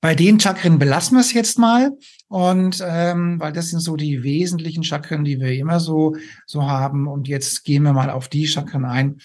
Bei 0.00 0.14
den 0.14 0.40
Chakren 0.40 0.78
belassen 0.78 1.16
wir 1.16 1.20
es 1.20 1.32
jetzt 1.32 1.58
mal. 1.58 1.92
Und 2.28 2.84
ähm, 2.86 3.40
weil 3.40 3.52
das 3.52 3.70
sind 3.70 3.80
so 3.80 3.96
die 3.96 4.22
wesentlichen 4.22 4.84
Chakren, 4.84 5.24
die 5.24 5.40
wir 5.40 5.52
immer 5.52 5.80
so, 5.80 6.14
so 6.46 6.68
haben. 6.68 7.06
Und 7.06 7.26
jetzt 7.26 7.64
gehen 7.64 7.82
wir 7.84 7.92
mal 7.92 8.10
auf 8.10 8.28
die 8.28 8.46
Chakren 8.46 8.84
ein, 8.84 9.18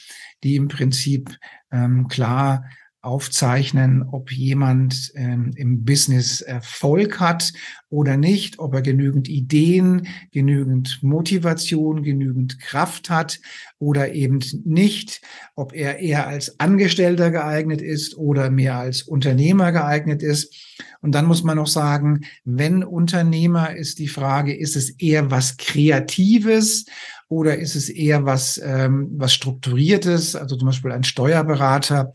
die 0.43 0.55
im 0.55 0.69
Prinzip 0.69 1.37
ähm, 1.71 2.07
klar 2.07 2.65
aufzeichnen, 3.03 4.03
ob 4.09 4.31
jemand 4.31 5.11
ähm, 5.15 5.51
im 5.55 5.83
Business 5.83 6.39
Erfolg 6.39 7.19
hat 7.19 7.51
oder 7.89 8.15
nicht, 8.15 8.59
ob 8.59 8.73
er 8.73 8.81
genügend 8.81 9.27
Ideen, 9.27 10.07
genügend 10.31 11.03
Motivation, 11.03 12.01
genügend 12.01 12.59
Kraft 12.61 13.09
hat 13.09 13.41
oder 13.77 14.13
eben 14.13 14.39
nicht, 14.63 15.21
ob 15.55 15.73
er 15.73 15.99
eher 15.99 16.27
als 16.27 16.61
Angestellter 16.61 17.29
geeignet 17.29 17.81
ist 17.81 18.17
oder 18.17 18.49
mehr 18.49 18.77
als 18.77 19.03
Unternehmer 19.03 19.73
geeignet 19.73 20.23
ist. 20.23 20.55
Und 21.01 21.13
dann 21.13 21.25
muss 21.25 21.43
man 21.43 21.57
noch 21.57 21.67
sagen, 21.67 22.21
wenn 22.45 22.85
Unternehmer 22.85 23.75
ist 23.75 23.99
die 23.99 24.07
Frage, 24.07 24.55
ist 24.55 24.77
es 24.77 24.91
eher 24.91 25.29
was 25.29 25.57
Kreatives 25.57 26.85
oder 27.27 27.57
ist 27.57 27.75
es 27.75 27.89
eher 27.89 28.25
was, 28.25 28.61
ähm, 28.63 29.09
was 29.17 29.33
Strukturiertes, 29.33 30.37
also 30.37 30.55
zum 30.55 30.67
Beispiel 30.67 30.93
ein 30.93 31.03
Steuerberater 31.03 32.13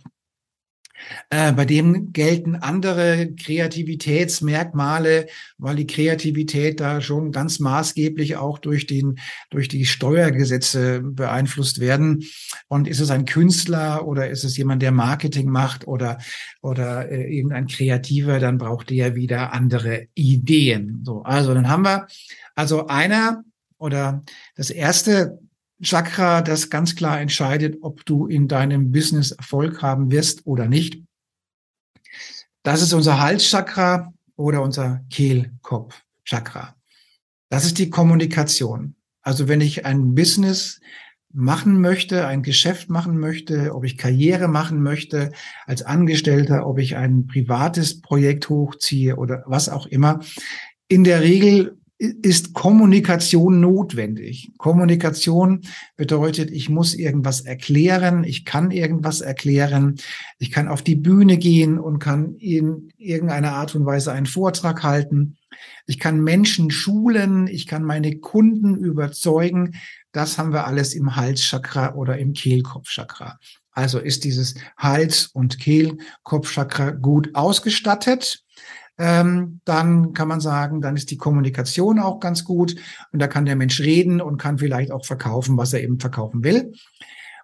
äh, 1.30 1.52
bei 1.52 1.64
dem 1.64 2.12
gelten 2.12 2.56
andere 2.56 3.32
Kreativitätsmerkmale, 3.34 5.26
weil 5.58 5.76
die 5.76 5.86
Kreativität 5.86 6.80
da 6.80 7.00
schon 7.00 7.32
ganz 7.32 7.58
maßgeblich 7.58 8.36
auch 8.36 8.58
durch 8.58 8.86
den, 8.86 9.18
durch 9.50 9.68
die 9.68 9.86
Steuergesetze 9.86 11.00
beeinflusst 11.02 11.80
werden. 11.80 12.24
Und 12.68 12.88
ist 12.88 13.00
es 13.00 13.10
ein 13.10 13.24
Künstler 13.24 14.06
oder 14.06 14.28
ist 14.28 14.44
es 14.44 14.56
jemand, 14.56 14.82
der 14.82 14.92
Marketing 14.92 15.48
macht 15.48 15.86
oder, 15.86 16.18
oder 16.62 17.10
äh, 17.10 17.34
irgendein 17.34 17.66
Kreativer, 17.66 18.38
dann 18.38 18.58
braucht 18.58 18.90
der 18.90 19.14
wieder 19.14 19.52
andere 19.52 20.08
Ideen. 20.14 21.02
So, 21.04 21.22
also 21.22 21.54
dann 21.54 21.68
haben 21.68 21.84
wir 21.84 22.06
also 22.54 22.86
einer 22.86 23.44
oder 23.78 24.24
das 24.56 24.70
erste 24.70 25.38
Chakra, 25.82 26.42
das 26.42 26.70
ganz 26.70 26.97
klar 26.97 27.20
entscheidet, 27.20 27.78
ob 27.82 28.04
du 28.04 28.26
in 28.26 28.49
deinem 28.49 28.90
Business 28.90 29.30
Erfolg 29.30 29.80
haben 29.82 30.11
wirst 30.11 30.47
oder 30.47 30.66
nicht. 30.66 31.02
Das 32.62 32.82
ist 32.82 32.92
unser 32.92 33.20
Halschakra 33.20 34.12
oder 34.37 34.62
unser 34.62 35.04
Kehlkopfchakra. 35.11 36.75
Das 37.49 37.64
ist 37.64 37.78
die 37.78 37.90
Kommunikation. 37.90 38.97
Also 39.23 39.49
wenn 39.49 39.61
ich 39.61 39.87
ein 39.87 40.14
Business 40.14 40.80
machen 41.32 41.80
möchte, 41.80 42.26
ein 42.26 42.42
Geschäft 42.42 42.90
machen 42.90 43.18
möchte, 43.18 43.75
ob 43.75 43.85
ich 43.85 43.97
Karriere 43.97 44.49
machen 44.49 44.82
möchte 44.82 45.32
als 45.66 45.82
Angestellter, 45.82 46.66
ob 46.66 46.78
ich 46.78 46.97
ein 46.97 47.26
privates 47.26 48.00
Projekt 48.00 48.49
hochziehe 48.49 49.16
oder 49.16 49.44
was 49.47 49.68
auch 49.68 49.87
immer. 49.87 50.20
In 50.88 51.04
der 51.04 51.20
Regel 51.20 51.77
ist 51.98 52.54
Kommunikation 52.54 53.60
notwendig. 53.60 54.52
Kommunikation 54.56 55.62
bedeutet, 55.96 56.50
ich 56.50 56.68
muss 56.68 56.94
irgendwas 56.94 57.40
erklären, 57.40 58.22
ich 58.22 58.44
kann 58.44 58.70
irgendwas 58.70 59.20
erklären, 59.20 59.96
ich 60.38 60.52
kann 60.52 60.68
auf 60.68 60.82
die 60.82 60.94
Bühne 60.94 61.38
gehen 61.38 61.78
und 61.78 61.98
kann 61.98 62.36
in 62.36 62.92
irgendeiner 62.98 63.54
Art 63.54 63.74
und 63.74 63.84
Weise 63.84 64.12
einen 64.12 64.26
Vortrag 64.26 64.84
halten. 64.84 65.36
Ich 65.86 65.98
kann 65.98 66.22
Menschen 66.22 66.70
schulen, 66.70 67.48
ich 67.48 67.66
kann 67.66 67.82
meine 67.82 68.18
Kunden 68.18 68.76
überzeugen. 68.76 69.74
Das 70.12 70.38
haben 70.38 70.52
wir 70.52 70.66
alles 70.66 70.94
im 70.94 71.16
Halschakra 71.16 71.94
oder 71.94 72.18
im 72.18 72.32
Kehlkopfchakra. 72.32 73.38
Also 73.72 73.98
ist 73.98 74.22
dieses 74.22 74.54
Hals- 74.76 75.26
und 75.26 75.58
Kehlkopfchakra 75.58 76.90
gut 76.92 77.34
ausgestattet 77.34 78.44
ähm, 78.98 79.60
dann 79.64 80.12
kann 80.12 80.28
man 80.28 80.40
sagen, 80.40 80.80
dann 80.80 80.96
ist 80.96 81.10
die 81.10 81.16
Kommunikation 81.16 81.98
auch 81.98 82.18
ganz 82.20 82.44
gut 82.44 82.74
und 83.12 83.20
da 83.20 83.28
kann 83.28 83.44
der 83.44 83.56
Mensch 83.56 83.80
reden 83.80 84.20
und 84.20 84.38
kann 84.38 84.58
vielleicht 84.58 84.90
auch 84.90 85.06
verkaufen, 85.06 85.56
was 85.56 85.72
er 85.72 85.82
eben 85.82 86.00
verkaufen 86.00 86.42
will. 86.42 86.72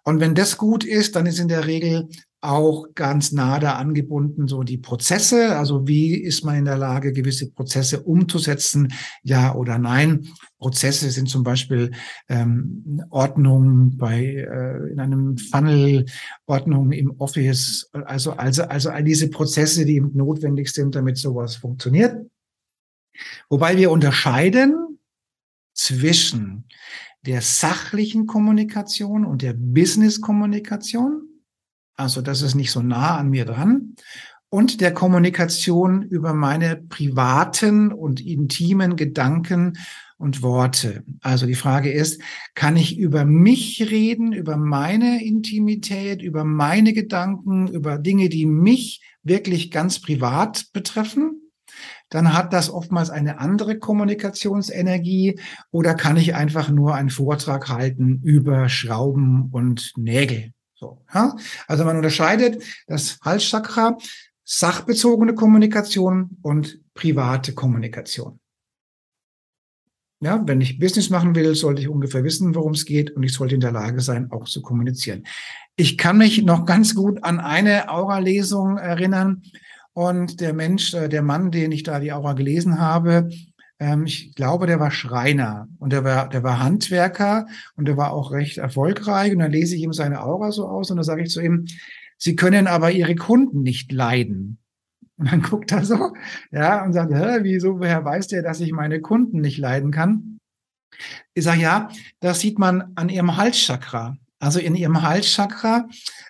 Und 0.02 0.20
wenn 0.20 0.34
das 0.34 0.58
gut 0.58 0.84
ist, 0.84 1.16
dann 1.16 1.26
ist 1.26 1.38
in 1.38 1.48
der 1.48 1.66
Regel 1.66 2.08
auch 2.44 2.94
ganz 2.94 3.32
nah 3.32 3.58
da 3.58 3.74
angebunden, 3.74 4.46
so 4.46 4.62
die 4.62 4.78
Prozesse. 4.78 5.56
Also 5.56 5.88
wie 5.88 6.14
ist 6.14 6.44
man 6.44 6.56
in 6.56 6.64
der 6.64 6.76
Lage, 6.76 7.12
gewisse 7.12 7.50
Prozesse 7.50 8.02
umzusetzen, 8.02 8.92
ja 9.22 9.54
oder 9.54 9.78
nein? 9.78 10.28
Prozesse 10.58 11.10
sind 11.10 11.28
zum 11.28 11.42
Beispiel 11.42 11.90
ähm, 12.28 13.02
Ordnung 13.10 13.96
bei 13.96 14.24
äh, 14.24 14.92
in 14.92 15.00
einem 15.00 15.36
Funnel, 15.36 16.06
Ordnung 16.46 16.92
im 16.92 17.10
Office, 17.18 17.90
also 17.92 18.32
also 18.32 18.62
also 18.64 18.90
all 18.90 19.04
diese 19.04 19.28
Prozesse, 19.28 19.84
die 19.84 20.00
notwendig 20.00 20.70
sind, 20.70 20.94
damit 20.94 21.18
sowas 21.18 21.56
funktioniert. 21.56 22.16
Wobei 23.48 23.76
wir 23.76 23.90
unterscheiden 23.90 24.98
zwischen 25.74 26.64
der 27.26 27.40
sachlichen 27.40 28.26
Kommunikation 28.26 29.24
und 29.24 29.42
der 29.42 29.54
Business-Kommunikation. 29.54 31.28
Also 31.96 32.22
das 32.22 32.42
ist 32.42 32.54
nicht 32.54 32.70
so 32.70 32.82
nah 32.82 33.16
an 33.16 33.30
mir 33.30 33.44
dran. 33.44 33.94
Und 34.48 34.80
der 34.80 34.94
Kommunikation 34.94 36.02
über 36.02 36.32
meine 36.32 36.76
privaten 36.76 37.92
und 37.92 38.20
intimen 38.20 38.94
Gedanken 38.94 39.72
und 40.16 40.42
Worte. 40.42 41.02
Also 41.20 41.46
die 41.46 41.56
Frage 41.56 41.90
ist, 41.90 42.22
kann 42.54 42.76
ich 42.76 42.96
über 42.96 43.24
mich 43.24 43.90
reden, 43.90 44.32
über 44.32 44.56
meine 44.56 45.24
Intimität, 45.24 46.22
über 46.22 46.44
meine 46.44 46.92
Gedanken, 46.92 47.66
über 47.68 47.98
Dinge, 47.98 48.28
die 48.28 48.46
mich 48.46 49.02
wirklich 49.24 49.70
ganz 49.70 50.00
privat 50.00 50.66
betreffen? 50.72 51.40
Dann 52.08 52.32
hat 52.32 52.52
das 52.52 52.70
oftmals 52.70 53.10
eine 53.10 53.40
andere 53.40 53.78
Kommunikationsenergie 53.78 55.40
oder 55.72 55.94
kann 55.94 56.16
ich 56.16 56.36
einfach 56.36 56.70
nur 56.70 56.94
einen 56.94 57.10
Vortrag 57.10 57.68
halten 57.68 58.20
über 58.22 58.68
Schrauben 58.68 59.48
und 59.50 59.92
Nägel? 59.96 60.52
So, 60.84 60.98
ja? 61.14 61.34
Also 61.66 61.84
man 61.84 61.96
unterscheidet 61.96 62.62
das 62.86 63.18
Halschakra, 63.22 63.96
sachbezogene 64.44 65.34
Kommunikation 65.34 66.36
und 66.42 66.78
private 66.92 67.54
Kommunikation. 67.54 68.38
Ja, 70.20 70.42
wenn 70.46 70.60
ich 70.60 70.78
Business 70.78 71.08
machen 71.08 71.34
will, 71.34 71.54
sollte 71.54 71.80
ich 71.80 71.88
ungefähr 71.88 72.22
wissen, 72.22 72.54
worum 72.54 72.72
es 72.72 72.84
geht 72.84 73.10
und 73.12 73.22
ich 73.22 73.32
sollte 73.32 73.54
in 73.54 73.62
der 73.62 73.72
Lage 73.72 74.00
sein, 74.00 74.30
auch 74.30 74.44
zu 74.44 74.60
kommunizieren. 74.60 75.24
Ich 75.76 75.96
kann 75.96 76.18
mich 76.18 76.42
noch 76.42 76.66
ganz 76.66 76.94
gut 76.94 77.24
an 77.24 77.40
eine 77.40 77.88
Aura-Lesung 77.88 78.76
erinnern 78.76 79.42
und 79.94 80.40
der 80.40 80.52
Mensch, 80.52 80.92
äh, 80.92 81.08
der 81.08 81.22
Mann, 81.22 81.50
den 81.50 81.72
ich 81.72 81.82
da 81.82 81.98
die 81.98 82.12
Aura 82.12 82.34
gelesen 82.34 82.78
habe, 82.78 83.30
ähm, 83.84 84.06
ich 84.06 84.34
glaube, 84.34 84.66
der 84.66 84.80
war 84.80 84.90
Schreiner 84.90 85.68
und 85.78 85.92
der 85.92 86.04
war, 86.04 86.28
der 86.28 86.42
war 86.42 86.60
Handwerker 86.60 87.46
und 87.76 87.86
der 87.86 87.98
war 87.98 88.12
auch 88.12 88.32
recht 88.32 88.56
erfolgreich. 88.56 89.32
Und 89.32 89.40
dann 89.40 89.52
lese 89.52 89.76
ich 89.76 89.82
ihm 89.82 89.92
seine 89.92 90.22
Aura 90.22 90.52
so 90.52 90.66
aus 90.66 90.90
und 90.90 90.96
dann 90.96 91.04
sage 91.04 91.22
ich 91.22 91.30
zu 91.30 91.40
ihm, 91.40 91.66
Sie 92.16 92.36
können 92.36 92.66
aber 92.66 92.92
Ihre 92.92 93.16
Kunden 93.16 93.62
nicht 93.62 93.92
leiden. 93.92 94.58
Und 95.16 95.30
dann 95.30 95.42
guckt 95.42 95.72
er 95.72 95.84
so, 95.84 96.14
ja, 96.50 96.82
und 96.84 96.92
sagt, 96.94 97.12
Hä, 97.12 97.40
wieso, 97.42 97.78
woher 97.78 98.04
weiß 98.04 98.28
der, 98.28 98.42
dass 98.42 98.60
ich 98.60 98.72
meine 98.72 99.00
Kunden 99.00 99.40
nicht 99.40 99.58
leiden 99.58 99.90
kann? 99.90 100.38
Ich 101.34 101.44
sage, 101.44 101.60
ja, 101.60 101.88
das 102.20 102.40
sieht 102.40 102.58
man 102.58 102.92
an 102.94 103.10
Ihrem 103.10 103.36
Halschakra. 103.36 104.16
Also 104.38 104.60
in 104.60 104.76
Ihrem 104.76 105.02
Halschakra 105.02 105.88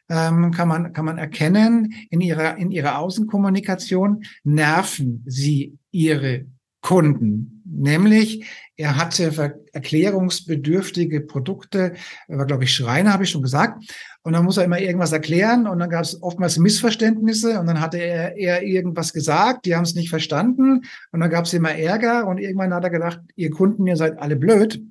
ähm, 0.08 0.50
kann 0.50 0.68
man 0.68 0.92
kann 0.92 1.04
man 1.04 1.18
erkennen 1.18 1.94
in 2.10 2.20
ihrer 2.20 2.56
in 2.56 2.70
ihrer 2.70 2.98
Außenkommunikation 2.98 4.24
nerven 4.42 5.22
Sie 5.26 5.78
Ihre 5.90 6.46
Kunden. 6.80 7.53
Nämlich, 7.64 8.44
er 8.76 8.96
hatte 8.96 9.58
erklärungsbedürftige 9.72 11.22
Produkte, 11.22 11.94
er 12.28 12.38
war, 12.38 12.46
glaube 12.46 12.64
ich, 12.64 12.72
Schreiner, 12.72 13.12
habe 13.12 13.24
ich 13.24 13.30
schon 13.30 13.42
gesagt. 13.42 13.84
Und 14.22 14.34
dann 14.34 14.44
muss 14.44 14.56
er 14.56 14.64
immer 14.64 14.80
irgendwas 14.80 15.12
erklären 15.12 15.66
und 15.66 15.78
dann 15.78 15.90
gab 15.90 16.02
es 16.02 16.22
oftmals 16.22 16.58
Missverständnisse 16.58 17.58
und 17.58 17.66
dann 17.66 17.80
hatte 17.80 17.98
er, 17.98 18.36
er 18.36 18.62
irgendwas 18.62 19.12
gesagt, 19.12 19.64
die 19.64 19.74
haben 19.74 19.84
es 19.84 19.94
nicht 19.94 20.10
verstanden 20.10 20.82
und 21.12 21.20
dann 21.20 21.30
gab 21.30 21.46
es 21.46 21.54
immer 21.54 21.74
Ärger 21.74 22.26
und 22.26 22.38
irgendwann 22.38 22.74
hat 22.74 22.84
er 22.84 22.90
gedacht, 22.90 23.20
ihr 23.36 23.50
Kunden, 23.50 23.86
ihr 23.86 23.96
seid 23.96 24.18
alle 24.18 24.36
blöd. 24.36 24.82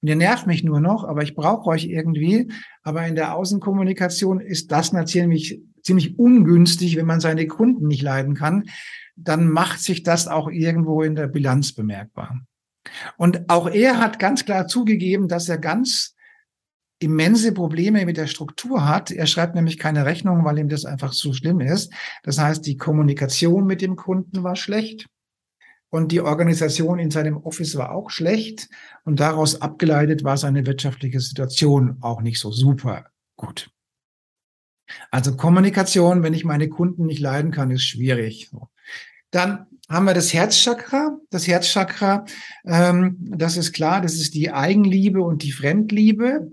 Und 0.00 0.08
ihr 0.08 0.16
nervt 0.16 0.46
mich 0.46 0.62
nur 0.62 0.80
noch, 0.80 1.02
aber 1.02 1.22
ich 1.22 1.34
brauche 1.34 1.68
euch 1.70 1.84
irgendwie. 1.86 2.52
Aber 2.82 3.04
in 3.06 3.16
der 3.16 3.34
Außenkommunikation 3.34 4.40
ist 4.40 4.70
das 4.70 4.92
natürlich 4.92 5.60
ziemlich 5.82 6.18
ungünstig, 6.18 6.96
wenn 6.96 7.06
man 7.06 7.20
seine 7.20 7.46
Kunden 7.46 7.86
nicht 7.86 8.02
leiden 8.02 8.34
kann 8.34 8.64
dann 9.18 9.48
macht 9.48 9.80
sich 9.80 10.02
das 10.02 10.28
auch 10.28 10.48
irgendwo 10.48 11.02
in 11.02 11.16
der 11.16 11.26
Bilanz 11.26 11.72
bemerkbar. 11.72 12.40
Und 13.16 13.50
auch 13.50 13.68
er 13.68 13.98
hat 13.98 14.18
ganz 14.18 14.44
klar 14.44 14.68
zugegeben, 14.68 15.28
dass 15.28 15.48
er 15.48 15.58
ganz 15.58 16.14
immense 17.00 17.52
Probleme 17.52 18.06
mit 18.06 18.16
der 18.16 18.26
Struktur 18.26 18.86
hat. 18.86 19.10
Er 19.10 19.26
schreibt 19.26 19.54
nämlich 19.54 19.78
keine 19.78 20.06
Rechnung, 20.06 20.44
weil 20.44 20.58
ihm 20.58 20.68
das 20.68 20.84
einfach 20.84 21.12
zu 21.12 21.32
schlimm 21.32 21.60
ist. 21.60 21.92
Das 22.22 22.38
heißt, 22.38 22.64
die 22.64 22.76
Kommunikation 22.76 23.66
mit 23.66 23.82
dem 23.82 23.96
Kunden 23.96 24.42
war 24.42 24.56
schlecht 24.56 25.06
und 25.90 26.12
die 26.12 26.20
Organisation 26.20 26.98
in 26.98 27.10
seinem 27.10 27.36
Office 27.36 27.76
war 27.76 27.92
auch 27.92 28.10
schlecht 28.10 28.68
und 29.04 29.20
daraus 29.20 29.60
abgeleitet 29.60 30.24
war 30.24 30.36
seine 30.36 30.64
wirtschaftliche 30.66 31.20
Situation 31.20 31.98
auch 32.00 32.20
nicht 32.20 32.38
so 32.38 32.50
super 32.50 33.06
gut. 33.36 33.70
Also 35.10 35.36
Kommunikation, 35.36 36.22
wenn 36.22 36.34
ich 36.34 36.44
meine 36.44 36.68
Kunden 36.68 37.06
nicht 37.06 37.20
leiden 37.20 37.50
kann, 37.50 37.70
ist 37.70 37.84
schwierig. 37.84 38.50
Dann 39.30 39.66
haben 39.88 40.04
wir 40.04 40.14
das 40.14 40.32
Herzchakra. 40.32 41.18
Das 41.30 41.46
Herzchakra, 41.46 42.24
ähm, 42.64 43.16
das 43.20 43.56
ist 43.56 43.72
klar, 43.72 44.00
das 44.00 44.14
ist 44.14 44.34
die 44.34 44.52
Eigenliebe 44.52 45.22
und 45.22 45.42
die 45.42 45.52
Fremdliebe. 45.52 46.50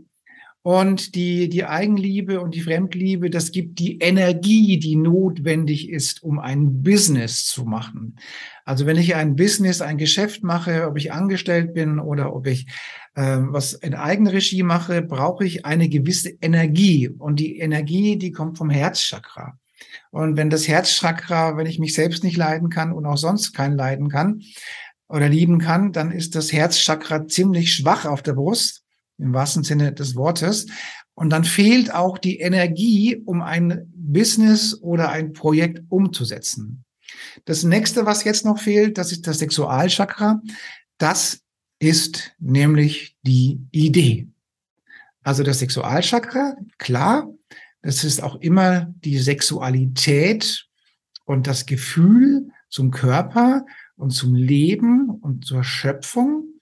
Und 0.65 1.13
die, 1.13 1.47
die 1.47 1.65
Eigenliebe 1.65 2.41
und 2.41 2.55
die 2.55 2.61
Fremdliebe, 2.61 3.29
das 3.29 3.51
gibt 3.51 3.77
die 3.77 3.99
Energie, 3.99 4.79
die 4.79 4.95
notwendig 4.95 5.91
ist, 5.91 6.23
um 6.23 6.39
ein 6.39 6.81
Business 6.81 7.45
zu 7.45 7.65
machen. 7.65 8.15
Also 8.63 8.87
wenn 8.87 8.97
ich 8.97 9.13
ein 9.13 9.35
Business, 9.35 9.81
ein 9.81 9.99
Geschäft 9.99 10.41
mache, 10.41 10.87
ob 10.87 10.97
ich 10.97 11.13
angestellt 11.13 11.75
bin 11.75 11.99
oder 11.99 12.35
ob 12.35 12.47
ich 12.47 12.65
äh, 13.13 13.37
was 13.41 13.73
in 13.73 13.93
Eigenregie 13.93 14.63
mache, 14.63 15.03
brauche 15.03 15.45
ich 15.45 15.67
eine 15.67 15.87
gewisse 15.87 16.31
Energie. 16.41 17.09
Und 17.09 17.39
die 17.39 17.59
Energie, 17.59 18.17
die 18.17 18.31
kommt 18.31 18.57
vom 18.57 18.71
Herzchakra. 18.71 19.59
Und 20.09 20.35
wenn 20.35 20.49
das 20.49 20.67
Herzchakra, 20.67 21.57
wenn 21.57 21.67
ich 21.67 21.77
mich 21.77 21.93
selbst 21.93 22.23
nicht 22.23 22.37
leiden 22.37 22.71
kann 22.71 22.91
und 22.91 23.05
auch 23.05 23.17
sonst 23.17 23.53
keinen 23.53 23.77
leiden 23.77 24.09
kann 24.09 24.41
oder 25.09 25.29
lieben 25.29 25.59
kann, 25.59 25.91
dann 25.91 26.09
ist 26.09 26.33
das 26.33 26.51
Herzchakra 26.51 27.27
ziemlich 27.27 27.71
schwach 27.71 28.05
auf 28.05 28.23
der 28.23 28.33
Brust, 28.33 28.84
im 29.17 29.33
wahrsten 29.33 29.63
Sinne 29.63 29.93
des 29.93 30.15
Wortes. 30.15 30.67
Und 31.13 31.29
dann 31.29 31.43
fehlt 31.43 31.93
auch 31.93 32.17
die 32.17 32.39
Energie, 32.39 33.21
um 33.25 33.41
ein 33.41 33.91
Business 33.95 34.79
oder 34.81 35.09
ein 35.09 35.33
Projekt 35.33 35.81
umzusetzen. 35.89 36.83
Das 37.45 37.63
nächste, 37.63 38.05
was 38.05 38.23
jetzt 38.23 38.45
noch 38.45 38.59
fehlt, 38.59 38.97
das 38.97 39.11
ist 39.11 39.27
das 39.27 39.39
Sexualchakra. 39.39 40.41
Das 40.97 41.41
ist 41.79 42.33
nämlich 42.39 43.15
die 43.21 43.59
Idee. 43.71 44.27
Also 45.23 45.43
das 45.43 45.59
Sexualchakra, 45.59 46.55
klar, 46.77 47.29
das 47.81 48.03
ist 48.03 48.21
auch 48.21 48.35
immer 48.37 48.93
die 49.03 49.19
Sexualität 49.19 50.67
und 51.25 51.47
das 51.47 51.65
Gefühl 51.65 52.49
zum 52.69 52.91
Körper 52.91 53.65
und 53.95 54.11
zum 54.11 54.35
Leben 54.35 55.09
und 55.09 55.45
zur 55.45 55.63
Schöpfung 55.63 56.54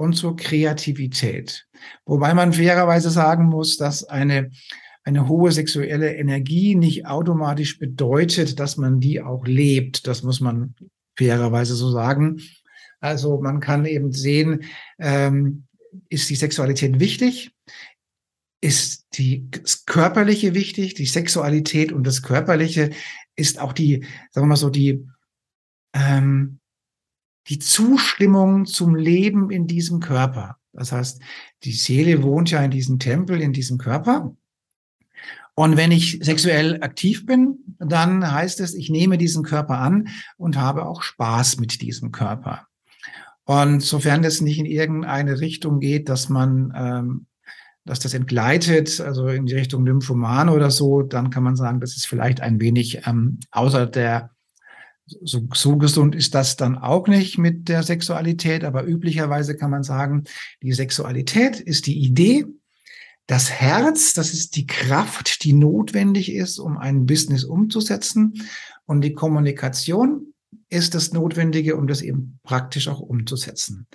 und 0.00 0.14
zur 0.14 0.34
Kreativität. 0.34 1.66
Wobei 2.06 2.32
man 2.32 2.54
fairerweise 2.54 3.10
sagen 3.10 3.44
muss, 3.44 3.76
dass 3.76 4.02
eine, 4.04 4.50
eine 5.04 5.28
hohe 5.28 5.52
sexuelle 5.52 6.16
Energie 6.16 6.74
nicht 6.74 7.06
automatisch 7.06 7.78
bedeutet, 7.78 8.58
dass 8.58 8.78
man 8.78 9.00
die 9.00 9.20
auch 9.20 9.46
lebt. 9.46 10.06
Das 10.06 10.22
muss 10.22 10.40
man 10.40 10.74
fairerweise 11.18 11.74
so 11.74 11.90
sagen. 11.90 12.40
Also 13.00 13.40
man 13.40 13.60
kann 13.60 13.84
eben 13.84 14.10
sehen, 14.12 14.64
ähm, 14.98 15.64
ist 16.08 16.30
die 16.30 16.36
Sexualität 16.36 16.98
wichtig? 16.98 17.52
ist 18.62 19.06
die, 19.14 19.48
Körperliche 19.86 20.54
wichtig, 20.54 20.92
die 20.92 21.06
Sexualität 21.06 21.92
und 21.92 22.06
das 22.06 22.20
Körperliche 22.22 22.90
ist 23.34 23.58
auch 23.58 23.72
die, 23.72 24.04
sagen 24.30 24.44
wir 24.44 24.50
mal 24.50 24.56
so, 24.56 24.68
die, 24.68 25.06
ähm, 25.94 26.60
die 27.50 27.58
Zustimmung 27.58 28.64
zum 28.64 28.94
Leben 28.94 29.50
in 29.50 29.66
diesem 29.66 30.00
Körper. 30.00 30.56
Das 30.72 30.92
heißt, 30.92 31.20
die 31.64 31.72
Seele 31.72 32.22
wohnt 32.22 32.50
ja 32.50 32.62
in 32.62 32.70
diesem 32.70 33.00
Tempel, 33.00 33.40
in 33.40 33.52
diesem 33.52 33.76
Körper. 33.76 34.34
Und 35.54 35.76
wenn 35.76 35.90
ich 35.90 36.20
sexuell 36.22 36.80
aktiv 36.82 37.26
bin, 37.26 37.58
dann 37.80 38.32
heißt 38.32 38.60
es, 38.60 38.74
ich 38.74 38.88
nehme 38.88 39.18
diesen 39.18 39.42
Körper 39.42 39.78
an 39.78 40.08
und 40.36 40.56
habe 40.56 40.86
auch 40.86 41.02
Spaß 41.02 41.58
mit 41.58 41.82
diesem 41.82 42.12
Körper. 42.12 42.66
Und 43.44 43.80
sofern 43.80 44.22
das 44.22 44.40
nicht 44.40 44.58
in 44.58 44.64
irgendeine 44.64 45.40
Richtung 45.40 45.80
geht, 45.80 46.08
dass 46.08 46.28
man, 46.28 46.72
ähm, 46.76 47.26
dass 47.84 47.98
das 47.98 48.14
entgleitet, 48.14 49.00
also 49.00 49.26
in 49.26 49.46
die 49.46 49.54
Richtung 49.54 49.84
Lymphoman 49.84 50.48
oder 50.48 50.70
so, 50.70 51.02
dann 51.02 51.30
kann 51.30 51.42
man 51.42 51.56
sagen, 51.56 51.80
das 51.80 51.96
ist 51.96 52.06
vielleicht 52.06 52.40
ein 52.40 52.60
wenig 52.60 53.06
ähm, 53.06 53.40
außer 53.50 53.86
der 53.86 54.30
so, 55.22 55.46
so 55.52 55.76
gesund 55.76 56.14
ist 56.14 56.34
das 56.34 56.56
dann 56.56 56.78
auch 56.78 57.08
nicht 57.08 57.38
mit 57.38 57.68
der 57.68 57.82
Sexualität, 57.82 58.64
aber 58.64 58.84
üblicherweise 58.84 59.56
kann 59.56 59.70
man 59.70 59.82
sagen, 59.82 60.24
die 60.62 60.72
Sexualität 60.72 61.60
ist 61.60 61.86
die 61.86 61.98
Idee, 61.98 62.46
das 63.26 63.50
Herz, 63.50 64.12
das 64.12 64.32
ist 64.32 64.56
die 64.56 64.66
Kraft, 64.66 65.44
die 65.44 65.52
notwendig 65.52 66.32
ist, 66.32 66.58
um 66.58 66.76
ein 66.76 67.06
Business 67.06 67.44
umzusetzen. 67.44 68.34
Und 68.86 69.02
die 69.02 69.12
Kommunikation 69.12 70.34
ist 70.68 70.96
das 70.96 71.12
Notwendige, 71.12 71.76
um 71.76 71.86
das 71.86 72.02
eben 72.02 72.40
praktisch 72.42 72.88
auch 72.88 72.98
umzusetzen. 72.98 73.86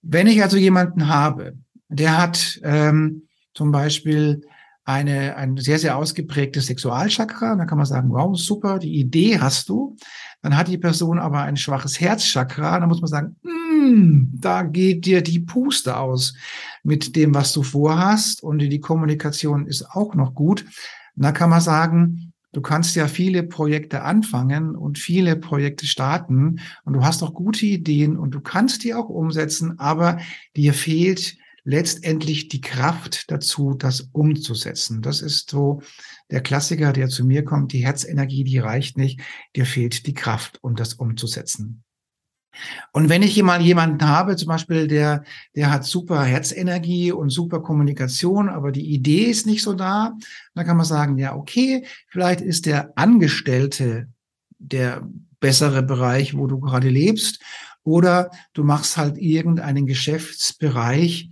Wenn 0.00 0.26
ich 0.26 0.42
also 0.42 0.56
jemanden 0.56 1.08
habe, 1.08 1.58
der 1.88 2.16
hat 2.16 2.60
ähm, 2.62 3.28
zum 3.52 3.72
Beispiel 3.72 4.40
eine, 4.84 5.36
ein 5.36 5.56
sehr, 5.58 5.78
sehr 5.78 5.96
ausgeprägtes 5.96 6.66
Sexualchakra, 6.66 7.54
dann 7.54 7.66
kann 7.66 7.78
man 7.78 7.86
sagen, 7.86 8.10
wow, 8.10 8.36
super, 8.36 8.78
die 8.78 8.98
Idee 8.98 9.38
hast 9.38 9.68
du. 9.68 9.96
Dann 10.42 10.56
hat 10.56 10.68
die 10.68 10.78
Person 10.78 11.20
aber 11.20 11.42
ein 11.42 11.56
schwaches 11.56 12.00
Herzchakra. 12.00 12.80
Dann 12.80 12.88
muss 12.88 13.00
man 13.00 13.08
sagen, 13.08 13.36
mm, 13.42 14.40
da 14.40 14.62
geht 14.62 15.06
dir 15.06 15.22
die 15.22 15.38
Puste 15.38 15.96
aus 15.96 16.34
mit 16.82 17.14
dem, 17.14 17.32
was 17.34 17.52
du 17.52 17.62
vorhast. 17.62 18.42
Und 18.42 18.58
die 18.58 18.80
Kommunikation 18.80 19.66
ist 19.66 19.88
auch 19.90 20.14
noch 20.14 20.34
gut. 20.34 20.64
Da 21.14 21.30
kann 21.30 21.50
man 21.50 21.60
sagen, 21.60 22.32
du 22.52 22.60
kannst 22.60 22.96
ja 22.96 23.06
viele 23.06 23.44
Projekte 23.44 24.02
anfangen 24.02 24.74
und 24.74 24.98
viele 24.98 25.36
Projekte 25.36 25.86
starten 25.86 26.60
und 26.84 26.94
du 26.94 27.04
hast 27.04 27.22
auch 27.22 27.34
gute 27.34 27.66
Ideen 27.66 28.16
und 28.16 28.32
du 28.32 28.40
kannst 28.40 28.82
die 28.82 28.94
auch 28.94 29.08
umsetzen, 29.08 29.78
aber 29.78 30.18
dir 30.56 30.74
fehlt 30.74 31.36
letztendlich 31.64 32.48
die 32.48 32.60
Kraft 32.60 33.30
dazu, 33.30 33.74
das 33.74 34.08
umzusetzen. 34.12 35.02
Das 35.02 35.22
ist 35.22 35.50
so 35.50 35.82
der 36.30 36.40
Klassiker, 36.40 36.92
der 36.92 37.08
zu 37.08 37.24
mir 37.24 37.44
kommt. 37.44 37.72
Die 37.72 37.84
Herzenergie, 37.84 38.44
die 38.44 38.58
reicht 38.58 38.96
nicht. 38.96 39.20
Dir 39.54 39.66
fehlt 39.66 40.06
die 40.06 40.14
Kraft, 40.14 40.58
um 40.62 40.74
das 40.74 40.94
umzusetzen. 40.94 41.84
Und 42.92 43.08
wenn 43.08 43.22
ich 43.22 43.34
jemand, 43.34 43.64
jemanden 43.64 44.06
habe, 44.06 44.36
zum 44.36 44.48
Beispiel, 44.48 44.86
der, 44.86 45.24
der 45.56 45.70
hat 45.70 45.84
super 45.84 46.22
Herzenergie 46.22 47.10
und 47.10 47.30
super 47.30 47.62
Kommunikation, 47.62 48.50
aber 48.50 48.72
die 48.72 48.92
Idee 48.92 49.24
ist 49.24 49.46
nicht 49.46 49.62
so 49.62 49.72
da, 49.72 50.16
dann 50.54 50.66
kann 50.66 50.76
man 50.76 50.84
sagen, 50.84 51.16
ja, 51.16 51.34
okay, 51.34 51.86
vielleicht 52.08 52.42
ist 52.42 52.66
der 52.66 52.92
Angestellte 52.96 54.08
der 54.58 55.08
bessere 55.40 55.82
Bereich, 55.82 56.36
wo 56.36 56.46
du 56.46 56.60
gerade 56.60 56.88
lebst, 56.88 57.42
oder 57.84 58.30
du 58.52 58.64
machst 58.64 58.96
halt 58.96 59.18
irgendeinen 59.18 59.86
Geschäftsbereich, 59.86 61.30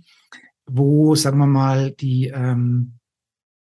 wo, 0.65 1.15
sagen 1.15 1.37
wir 1.37 1.47
mal, 1.47 1.91
die, 1.91 2.27
ähm, 2.27 2.99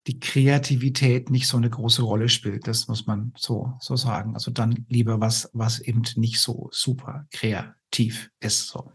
die 0.07 0.21
Kreativität 0.21 1.31
nicht 1.31 1.47
so 1.47 1.57
eine 1.57 1.69
große 1.69 2.03
Rolle 2.03 2.29
spielt. 2.29 2.67
Das 2.67 2.89
muss 2.89 3.07
man 3.07 3.33
so, 3.37 3.75
so 3.79 3.97
sagen. 3.97 4.35
Also 4.35 4.51
dann 4.51 4.87
lieber 4.89 5.21
was, 5.21 5.51
was 5.53 5.81
eben 5.81 6.03
nicht 6.17 6.41
so 6.41 6.69
super 6.73 7.27
kreativ 7.31 8.31
ist. 8.41 8.69
So. 8.69 8.91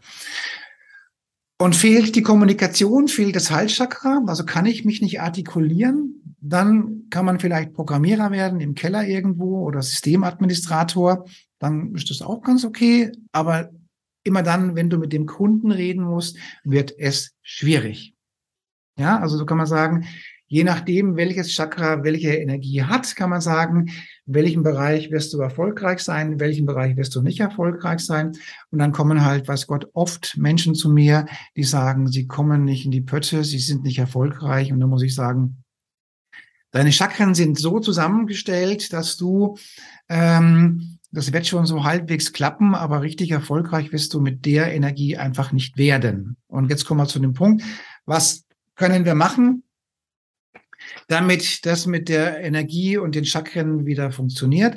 Und 1.60 1.76
fehlt 1.76 2.16
die 2.16 2.22
Kommunikation, 2.22 3.06
fehlt 3.06 3.36
das 3.36 3.52
Halschakra, 3.52 4.22
also 4.26 4.44
kann 4.44 4.66
ich 4.66 4.84
mich 4.84 5.00
nicht 5.00 5.20
artikulieren, 5.20 6.36
dann 6.40 7.04
kann 7.10 7.24
man 7.24 7.38
vielleicht 7.38 7.72
Programmierer 7.72 8.32
werden 8.32 8.60
im 8.60 8.74
Keller 8.74 9.06
irgendwo 9.06 9.60
oder 9.60 9.80
Systemadministrator, 9.80 11.24
dann 11.60 11.94
ist 11.94 12.10
das 12.10 12.22
auch 12.22 12.42
ganz 12.42 12.64
okay, 12.64 13.12
aber 13.30 13.70
immer 14.24 14.42
dann, 14.42 14.74
wenn 14.74 14.90
du 14.90 14.98
mit 14.98 15.12
dem 15.12 15.26
Kunden 15.26 15.70
reden 15.70 16.02
musst, 16.02 16.38
wird 16.64 16.98
es 16.98 17.34
schwierig. 17.42 18.14
Ja, 18.98 19.20
also 19.20 19.36
so 19.36 19.46
kann 19.46 19.58
man 19.58 19.66
sagen, 19.66 20.06
je 20.46 20.62
nachdem, 20.62 21.16
welches 21.16 21.52
Chakra 21.52 22.04
welche 22.04 22.34
Energie 22.34 22.82
hat, 22.82 23.16
kann 23.16 23.30
man 23.30 23.40
sagen, 23.40 23.88
in 24.26 24.34
welchem 24.34 24.62
Bereich 24.62 25.10
wirst 25.10 25.32
du 25.32 25.40
erfolgreich 25.40 26.00
sein, 26.00 26.32
in 26.32 26.40
welchem 26.40 26.66
Bereich 26.66 26.96
wirst 26.96 27.14
du 27.14 27.22
nicht 27.22 27.40
erfolgreich 27.40 28.00
sein. 28.00 28.32
Und 28.70 28.78
dann 28.78 28.92
kommen 28.92 29.24
halt, 29.24 29.48
weiß 29.48 29.66
Gott, 29.66 29.88
oft 29.94 30.36
Menschen 30.36 30.74
zu 30.74 30.90
mir, 30.90 31.26
die 31.56 31.64
sagen, 31.64 32.06
sie 32.06 32.26
kommen 32.26 32.64
nicht 32.64 32.84
in 32.84 32.90
die 32.90 33.00
Pötte, 33.00 33.42
sie 33.42 33.58
sind 33.58 33.82
nicht 33.82 33.98
erfolgreich. 33.98 34.72
Und 34.72 34.80
dann 34.80 34.90
muss 34.90 35.02
ich 35.02 35.14
sagen, 35.14 35.64
deine 36.70 36.92
Chakren 36.92 37.34
sind 37.34 37.58
so 37.58 37.80
zusammengestellt, 37.80 38.92
dass 38.92 39.16
du 39.16 39.56
ähm, 40.08 40.93
das 41.14 41.32
wird 41.32 41.46
schon 41.46 41.64
so 41.64 41.84
halbwegs 41.84 42.32
klappen, 42.32 42.74
aber 42.74 43.02
richtig 43.02 43.30
erfolgreich 43.30 43.92
wirst 43.92 44.12
du 44.14 44.20
mit 44.20 44.44
der 44.44 44.72
Energie 44.74 45.16
einfach 45.16 45.52
nicht 45.52 45.78
werden. 45.78 46.36
Und 46.48 46.70
jetzt 46.70 46.84
kommen 46.84 47.00
wir 47.00 47.06
zu 47.06 47.20
dem 47.20 47.34
Punkt, 47.34 47.62
was 48.04 48.44
können 48.74 49.04
wir 49.04 49.14
machen, 49.14 49.62
damit 51.06 51.64
das 51.66 51.86
mit 51.86 52.08
der 52.08 52.40
Energie 52.40 52.98
und 52.98 53.14
den 53.14 53.24
Chakren 53.24 53.86
wieder 53.86 54.10
funktioniert? 54.10 54.76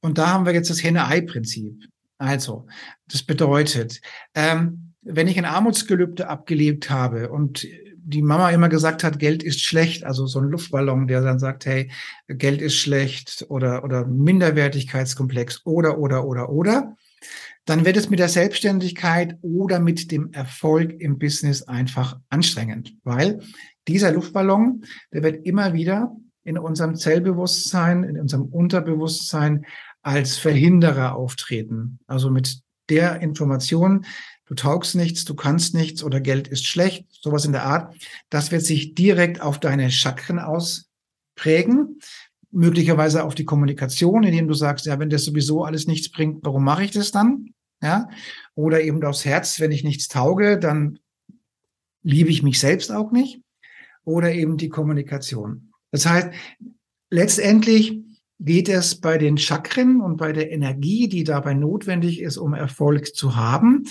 Und 0.00 0.18
da 0.18 0.28
haben 0.28 0.44
wir 0.44 0.52
jetzt 0.52 0.70
das 0.70 0.82
Henne-Ei-Prinzip. 0.82 1.84
Also, 2.18 2.66
das 3.08 3.22
bedeutet, 3.22 4.00
ähm, 4.34 4.92
wenn 5.00 5.28
ich 5.28 5.38
ein 5.38 5.46
Armutsgelübde 5.46 6.28
abgelebt 6.28 6.90
habe 6.90 7.30
und 7.30 7.66
die 8.04 8.22
Mama 8.22 8.50
immer 8.50 8.68
gesagt 8.68 9.04
hat, 9.04 9.18
Geld 9.18 9.42
ist 9.42 9.60
schlecht, 9.60 10.04
also 10.04 10.26
so 10.26 10.40
ein 10.40 10.48
Luftballon, 10.48 11.06
der 11.06 11.20
dann 11.20 11.38
sagt, 11.38 11.66
hey, 11.66 11.90
Geld 12.28 12.62
ist 12.62 12.76
schlecht 12.76 13.46
oder, 13.48 13.84
oder 13.84 14.06
Minderwertigkeitskomplex 14.06 15.62
oder, 15.64 15.98
oder, 15.98 16.24
oder, 16.24 16.50
oder, 16.50 16.96
dann 17.64 17.84
wird 17.84 17.96
es 17.96 18.10
mit 18.10 18.18
der 18.18 18.28
Selbstständigkeit 18.28 19.38
oder 19.42 19.80
mit 19.80 20.10
dem 20.10 20.32
Erfolg 20.32 21.00
im 21.00 21.18
Business 21.18 21.62
einfach 21.62 22.18
anstrengend, 22.28 22.94
weil 23.04 23.40
dieser 23.86 24.12
Luftballon, 24.12 24.84
der 25.12 25.22
wird 25.22 25.46
immer 25.46 25.72
wieder 25.72 26.16
in 26.42 26.58
unserem 26.58 26.96
Zellbewusstsein, 26.96 28.04
in 28.04 28.18
unserem 28.18 28.46
Unterbewusstsein 28.46 29.66
als 30.02 30.38
Verhinderer 30.38 31.14
auftreten. 31.14 31.98
Also 32.06 32.30
mit 32.30 32.60
der 32.88 33.20
Information, 33.20 34.04
du 34.50 34.56
taugst 34.56 34.96
nichts, 34.96 35.24
du 35.24 35.34
kannst 35.34 35.74
nichts 35.74 36.02
oder 36.02 36.20
Geld 36.20 36.48
ist 36.48 36.66
schlecht, 36.66 37.06
sowas 37.12 37.44
in 37.44 37.52
der 37.52 37.64
Art. 37.64 37.94
Das 38.30 38.50
wird 38.50 38.64
sich 38.64 38.94
direkt 38.96 39.40
auf 39.40 39.60
deine 39.60 39.92
Chakren 39.92 40.40
ausprägen, 40.40 42.00
möglicherweise 42.50 43.22
auf 43.22 43.36
die 43.36 43.44
Kommunikation, 43.44 44.24
indem 44.24 44.48
du 44.48 44.54
sagst, 44.54 44.86
ja, 44.86 44.98
wenn 44.98 45.08
das 45.08 45.24
sowieso 45.24 45.62
alles 45.62 45.86
nichts 45.86 46.10
bringt, 46.10 46.44
warum 46.44 46.64
mache 46.64 46.82
ich 46.82 46.90
das 46.90 47.12
dann? 47.12 47.54
Ja, 47.80 48.10
oder 48.56 48.82
eben 48.82 49.02
aufs 49.04 49.24
Herz, 49.24 49.60
wenn 49.60 49.70
ich 49.70 49.84
nichts 49.84 50.08
tauge, 50.08 50.58
dann 50.58 50.98
liebe 52.02 52.30
ich 52.30 52.42
mich 52.42 52.58
selbst 52.58 52.90
auch 52.90 53.12
nicht. 53.12 53.40
Oder 54.04 54.34
eben 54.34 54.56
die 54.56 54.68
Kommunikation. 54.68 55.72
Das 55.92 56.06
heißt, 56.06 56.30
letztendlich 57.08 58.00
geht 58.40 58.68
es 58.68 59.00
bei 59.00 59.16
den 59.16 59.38
Chakren 59.38 60.00
und 60.00 60.16
bei 60.16 60.32
der 60.32 60.50
Energie, 60.50 61.08
die 61.08 61.22
dabei 61.22 61.54
notwendig 61.54 62.20
ist, 62.20 62.36
um 62.36 62.52
Erfolg 62.52 63.14
zu 63.14 63.36
haben, 63.36 63.84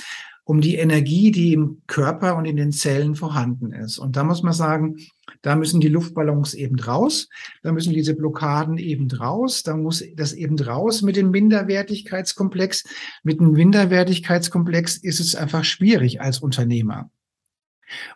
um 0.50 0.62
die 0.62 0.78
Energie, 0.78 1.30
die 1.30 1.54
im 1.54 1.84
Körper 1.86 2.36
und 2.36 2.46
in 2.46 2.56
den 2.56 2.72
Zellen 2.72 3.14
vorhanden 3.14 3.72
ist. 3.72 4.00
Und 4.00 4.16
da 4.16 4.24
muss 4.24 4.42
man 4.42 4.54
sagen, 4.54 4.96
da 5.44 5.56
müssen 5.56 5.80
die 5.80 5.90
Luftballons 5.90 6.56
eben 6.56 6.80
raus, 6.80 7.30
da 7.62 7.72
müssen 7.72 7.94
diese 7.94 8.16
Blockaden 8.16 8.80
eben 8.80 9.12
raus, 9.12 9.62
da 9.62 9.78
muss 9.78 10.04
das 10.16 10.34
eben 10.34 10.58
raus 10.60 11.04
mit 11.04 11.18
dem 11.18 11.30
Minderwertigkeitskomplex. 11.30 12.84
Mit 13.22 13.40
dem 13.40 13.52
Minderwertigkeitskomplex 13.52 14.98
ist 14.98 15.20
es 15.20 15.36
einfach 15.36 15.64
schwierig 15.64 16.20
als 16.20 16.40
Unternehmer. 16.40 17.12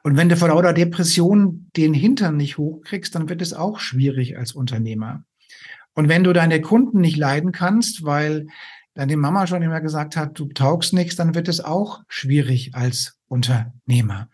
Und 0.02 0.18
wenn 0.18 0.28
du 0.28 0.36
vor 0.36 0.48
lauter 0.48 0.74
Depression 0.74 1.70
den 1.78 1.94
Hintern 1.94 2.36
nicht 2.36 2.58
hochkriegst, 2.58 3.14
dann 3.14 3.30
wird 3.30 3.44
es 3.44 3.54
auch 3.54 3.80
schwierig 3.80 4.40
als 4.40 4.54
Unternehmer. 4.54 5.24
Und 5.94 6.10
wenn 6.10 6.24
du 6.24 6.34
deine 6.34 6.62
Kunden 6.62 7.00
nicht 7.00 7.18
leiden 7.18 7.52
kannst, 7.52 8.04
weil 8.04 8.48
deine 8.94 9.18
Mama 9.18 9.48
schon 9.48 9.62
immer 9.62 9.82
gesagt 9.82 10.16
hat, 10.16 10.38
du 10.38 10.48
taugst 10.48 10.94
nichts, 10.94 11.16
dann 11.16 11.36
wird 11.36 11.48
es 11.48 11.60
auch 11.60 12.04
schwierig 12.08 12.76
als 12.76 13.18
Unternehmer. 13.28 14.30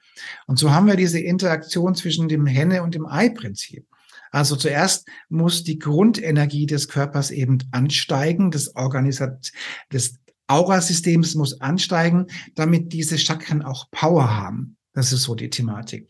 Und 0.48 0.60
so 0.60 0.72
haben 0.72 0.88
wir 0.88 0.95
diese 0.95 1.19
Interaktion 1.19 1.95
zwischen 1.95 2.28
dem 2.28 2.45
Henne- 2.45 2.84
und 2.84 2.95
dem 2.95 3.06
Ei-Prinzip. 3.06 3.86
Also 4.32 4.56
zuerst 4.56 5.08
muss 5.30 5.63
die 5.63 5.80
Grundenergie 5.80 6.65
des 6.65 6.88
Körpers 6.88 7.32
eben 7.32 7.60
ansteigen, 7.72 8.52
des 8.52 8.76
Organisat 8.76 9.52
des 9.91 10.19
Aurasystems 10.48 11.36
muss 11.36 11.62
ansteigen, 11.62 12.26
damit 12.56 12.91
diese 12.91 13.17
Chakren 13.17 13.62
auch 13.62 13.89
Power 13.91 14.36
haben. 14.36 14.78
Das 14.93 15.13
ist 15.13 15.24
so 15.24 15.36
die 15.36 15.50
Thematik. 15.50 16.10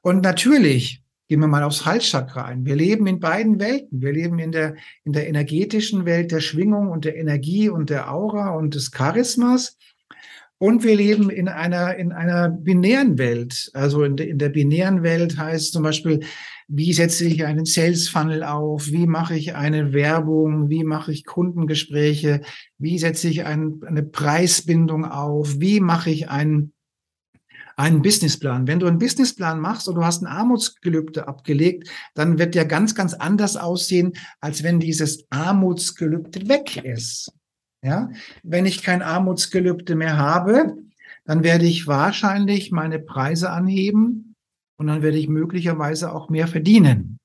Und 0.00 0.22
natürlich 0.22 1.02
Gehen 1.30 1.38
wir 1.38 1.46
mal 1.46 1.62
aufs 1.62 1.86
Halschakra 1.86 2.46
ein. 2.46 2.66
Wir 2.66 2.74
leben 2.74 3.06
in 3.06 3.20
beiden 3.20 3.60
Welten. 3.60 4.02
Wir 4.02 4.12
leben 4.12 4.40
in 4.40 4.50
der, 4.50 4.74
in 5.04 5.12
der 5.12 5.28
energetischen 5.28 6.04
Welt 6.04 6.32
der 6.32 6.40
Schwingung 6.40 6.88
und 6.88 7.04
der 7.04 7.16
Energie 7.16 7.68
und 7.68 7.88
der 7.88 8.12
Aura 8.12 8.50
und 8.50 8.74
des 8.74 8.90
Charismas. 8.90 9.78
Und 10.58 10.82
wir 10.82 10.96
leben 10.96 11.30
in 11.30 11.46
einer, 11.46 11.94
in 11.94 12.10
einer 12.10 12.48
binären 12.48 13.16
Welt. 13.16 13.70
Also 13.74 14.02
in, 14.02 14.16
de, 14.16 14.28
in 14.28 14.38
der 14.38 14.48
binären 14.48 15.04
Welt 15.04 15.38
heißt 15.38 15.72
zum 15.72 15.84
Beispiel, 15.84 16.18
wie 16.66 16.92
setze 16.92 17.24
ich 17.26 17.44
einen 17.44 17.64
Sales 17.64 18.08
Funnel 18.08 18.42
auf? 18.42 18.88
Wie 18.90 19.06
mache 19.06 19.36
ich 19.36 19.54
eine 19.54 19.92
Werbung? 19.92 20.68
Wie 20.68 20.82
mache 20.82 21.12
ich 21.12 21.24
Kundengespräche? 21.24 22.40
Wie 22.76 22.98
setze 22.98 23.28
ich 23.28 23.44
ein, 23.44 23.80
eine 23.86 24.02
Preisbindung 24.02 25.04
auf? 25.04 25.60
Wie 25.60 25.78
mache 25.78 26.10
ich 26.10 26.28
einen, 26.28 26.72
einen 27.80 28.02
Businessplan? 28.02 28.66
Wenn 28.66 28.78
du 28.78 28.86
einen 28.86 28.98
Businessplan 28.98 29.58
machst 29.58 29.88
und 29.88 29.94
du 29.94 30.04
hast 30.04 30.22
ein 30.22 30.26
Armutsgelübde 30.26 31.26
abgelegt, 31.26 31.88
dann 32.14 32.38
wird 32.38 32.54
der 32.54 32.66
ganz, 32.66 32.94
ganz 32.94 33.14
anders 33.14 33.56
aussehen, 33.56 34.12
als 34.40 34.62
wenn 34.62 34.80
dieses 34.80 35.24
Armutsgelübde 35.30 36.48
weg 36.48 36.84
ist. 36.84 37.32
Ja, 37.82 38.10
wenn 38.42 38.66
ich 38.66 38.82
kein 38.82 39.00
Armutsgelübde 39.00 39.94
mehr 39.94 40.18
habe, 40.18 40.76
dann 41.24 41.42
werde 41.42 41.64
ich 41.64 41.86
wahrscheinlich 41.86 42.70
meine 42.72 42.98
Preise 42.98 43.50
anheben 43.50 44.34
und 44.76 44.86
dann 44.86 45.02
werde 45.02 45.16
ich 45.16 45.28
möglicherweise 45.28 46.12
auch 46.12 46.28
mehr 46.28 46.46
verdienen. 46.46 47.18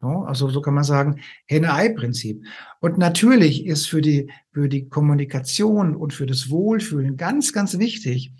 So, 0.00 0.08
also 0.08 0.48
so 0.48 0.60
kann 0.60 0.74
man 0.74 0.84
sagen, 0.84 1.20
Henne-Ei-Prinzip. 1.46 2.44
Und 2.78 2.98
natürlich 2.98 3.66
ist 3.66 3.88
für 3.88 4.00
die, 4.00 4.30
für 4.52 4.68
die 4.68 4.88
Kommunikation 4.88 5.96
und 5.96 6.12
für 6.12 6.26
das 6.26 6.50
Wohlfühlen 6.50 7.16
ganz, 7.16 7.52
ganz 7.52 7.80
wichtig, 7.80 8.32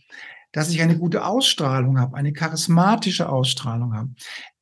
dass 0.52 0.70
ich 0.70 0.80
eine 0.80 0.96
gute 0.96 1.24
Ausstrahlung 1.24 1.98
habe, 1.98 2.16
eine 2.16 2.32
charismatische 2.32 3.28
Ausstrahlung 3.28 3.94
habe. 3.94 4.10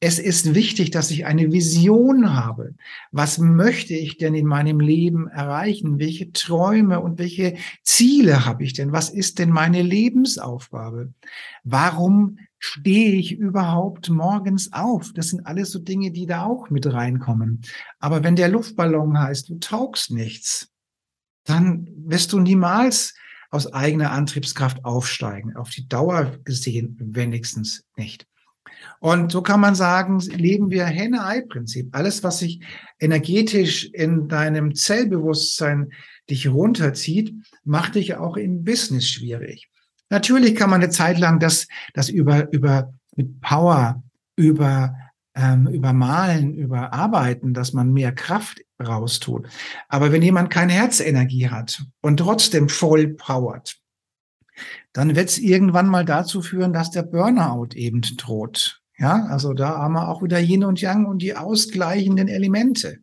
Es 0.00 0.18
ist 0.18 0.54
wichtig, 0.54 0.90
dass 0.90 1.10
ich 1.10 1.26
eine 1.26 1.52
Vision 1.52 2.34
habe. 2.34 2.74
Was 3.12 3.38
möchte 3.38 3.94
ich 3.94 4.18
denn 4.18 4.34
in 4.34 4.46
meinem 4.46 4.80
Leben 4.80 5.28
erreichen? 5.28 5.98
Welche 5.98 6.32
Träume 6.32 7.00
und 7.00 7.18
welche 7.18 7.56
Ziele 7.82 8.44
habe 8.44 8.64
ich 8.64 8.72
denn? 8.72 8.92
Was 8.92 9.10
ist 9.10 9.38
denn 9.38 9.50
meine 9.50 9.82
Lebensaufgabe? 9.82 11.14
Warum 11.62 12.38
stehe 12.58 13.12
ich 13.12 13.32
überhaupt 13.32 14.10
morgens 14.10 14.72
auf? 14.72 15.12
Das 15.12 15.28
sind 15.28 15.46
alles 15.46 15.70
so 15.70 15.78
Dinge, 15.78 16.10
die 16.10 16.26
da 16.26 16.44
auch 16.44 16.68
mit 16.68 16.92
reinkommen. 16.92 17.62
Aber 18.00 18.24
wenn 18.24 18.34
der 18.34 18.48
Luftballon 18.48 19.18
heißt, 19.18 19.48
du 19.48 19.58
taugst 19.58 20.10
nichts, 20.10 20.68
dann 21.44 21.88
wirst 21.96 22.32
du 22.32 22.40
niemals 22.40 23.14
aus 23.56 23.72
eigener 23.72 24.12
Antriebskraft 24.12 24.84
aufsteigen. 24.84 25.56
Auf 25.56 25.70
die 25.70 25.88
Dauer 25.88 26.36
gesehen 26.44 26.96
wenigstens 27.00 27.84
nicht. 27.96 28.26
Und 29.00 29.32
so 29.32 29.40
kann 29.40 29.60
man 29.60 29.74
sagen, 29.74 30.20
leben 30.20 30.70
wir 30.70 30.84
Henne-Ei-Prinzip. 30.84 31.88
Alles, 31.92 32.22
was 32.22 32.40
sich 32.40 32.60
energetisch 33.00 33.86
in 33.86 34.28
deinem 34.28 34.74
Zellbewusstsein 34.74 35.90
dich 36.28 36.48
runterzieht, 36.48 37.34
macht 37.64 37.94
dich 37.94 38.16
auch 38.16 38.36
im 38.36 38.62
Business 38.62 39.08
schwierig. 39.08 39.68
Natürlich 40.10 40.54
kann 40.54 40.68
man 40.68 40.82
eine 40.82 40.90
Zeit 40.90 41.18
lang 41.18 41.40
das, 41.40 41.66
das 41.94 42.10
über, 42.10 42.52
über, 42.52 42.92
mit 43.16 43.40
Power, 43.40 44.02
über 44.36 44.94
ähm, 45.36 45.68
übermalen, 45.68 46.54
überarbeiten, 46.54 47.54
dass 47.54 47.72
man 47.72 47.92
mehr 47.92 48.12
Kraft 48.12 48.62
raustut. 48.82 49.46
Aber 49.88 50.10
wenn 50.10 50.22
jemand 50.22 50.50
keine 50.50 50.72
Herzenergie 50.72 51.48
hat 51.50 51.84
und 52.00 52.16
trotzdem 52.16 52.68
voll 52.68 53.08
powert, 53.08 53.76
dann 54.92 55.14
wird 55.14 55.28
es 55.28 55.38
irgendwann 55.38 55.88
mal 55.88 56.06
dazu 56.06 56.40
führen, 56.40 56.72
dass 56.72 56.90
der 56.90 57.02
Burnout 57.02 57.74
eben 57.74 58.00
droht. 58.00 58.80
Ja, 58.98 59.26
also 59.26 59.52
da 59.52 59.76
haben 59.76 59.92
wir 59.92 60.08
auch 60.08 60.22
wieder 60.22 60.40
Yin 60.40 60.64
und 60.64 60.80
Yang 60.80 61.04
und 61.04 61.20
die 61.20 61.36
ausgleichenden 61.36 62.28
Elemente. 62.28 62.98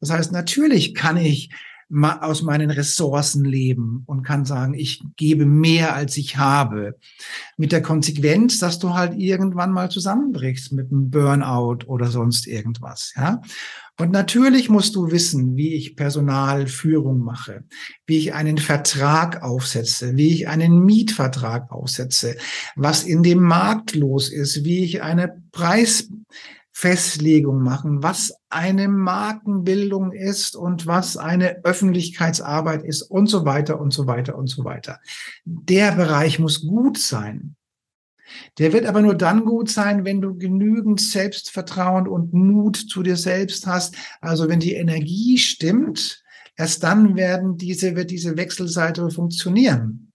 Das 0.00 0.10
heißt, 0.10 0.30
natürlich 0.30 0.94
kann 0.94 1.16
ich 1.16 1.50
aus 1.90 2.42
meinen 2.42 2.70
Ressourcen 2.70 3.44
leben 3.44 4.02
und 4.06 4.22
kann 4.22 4.44
sagen, 4.44 4.74
ich 4.74 5.02
gebe 5.16 5.46
mehr, 5.46 5.94
als 5.94 6.16
ich 6.16 6.36
habe. 6.36 6.98
Mit 7.56 7.72
der 7.72 7.82
Konsequenz, 7.82 8.58
dass 8.58 8.78
du 8.78 8.94
halt 8.94 9.14
irgendwann 9.18 9.72
mal 9.72 9.90
zusammenbrichst 9.90 10.72
mit 10.72 10.90
einem 10.90 11.10
Burnout 11.10 11.86
oder 11.86 12.08
sonst 12.08 12.46
irgendwas, 12.46 13.12
ja. 13.16 13.40
Und 14.00 14.12
natürlich 14.12 14.68
musst 14.68 14.94
du 14.94 15.10
wissen, 15.10 15.56
wie 15.56 15.74
ich 15.74 15.96
Personalführung 15.96 17.18
mache, 17.18 17.64
wie 18.06 18.18
ich 18.18 18.32
einen 18.32 18.58
Vertrag 18.58 19.42
aufsetze, 19.42 20.16
wie 20.16 20.32
ich 20.32 20.46
einen 20.46 20.84
Mietvertrag 20.84 21.72
aufsetze, 21.72 22.36
was 22.76 23.02
in 23.02 23.24
dem 23.24 23.42
Markt 23.42 23.96
los 23.96 24.30
ist, 24.30 24.64
wie 24.64 24.84
ich 24.84 25.02
eine 25.02 25.42
Preis 25.50 26.08
Festlegung 26.78 27.60
machen, 27.60 28.04
was 28.04 28.34
eine 28.50 28.86
Markenbildung 28.86 30.12
ist 30.12 30.54
und 30.54 30.86
was 30.86 31.16
eine 31.16 31.64
Öffentlichkeitsarbeit 31.64 32.84
ist 32.84 33.02
und 33.02 33.26
so 33.26 33.44
weiter 33.44 33.80
und 33.80 33.92
so 33.92 34.06
weiter 34.06 34.38
und 34.38 34.46
so 34.46 34.64
weiter. 34.64 35.00
Der 35.44 35.90
Bereich 35.96 36.38
muss 36.38 36.60
gut 36.60 36.96
sein. 36.96 37.56
Der 38.58 38.72
wird 38.72 38.86
aber 38.86 39.02
nur 39.02 39.16
dann 39.16 39.44
gut 39.44 39.68
sein, 39.68 40.04
wenn 40.04 40.20
du 40.20 40.38
genügend 40.38 41.00
Selbstvertrauen 41.00 42.06
und 42.06 42.32
Mut 42.32 42.76
zu 42.76 43.02
dir 43.02 43.16
selbst 43.16 43.66
hast. 43.66 43.96
Also 44.20 44.48
wenn 44.48 44.60
die 44.60 44.74
Energie 44.74 45.36
stimmt, 45.36 46.22
erst 46.56 46.84
dann 46.84 47.16
werden 47.16 47.56
diese, 47.56 47.96
wird 47.96 48.12
diese 48.12 48.36
Wechselseite 48.36 49.10
funktionieren. 49.10 50.07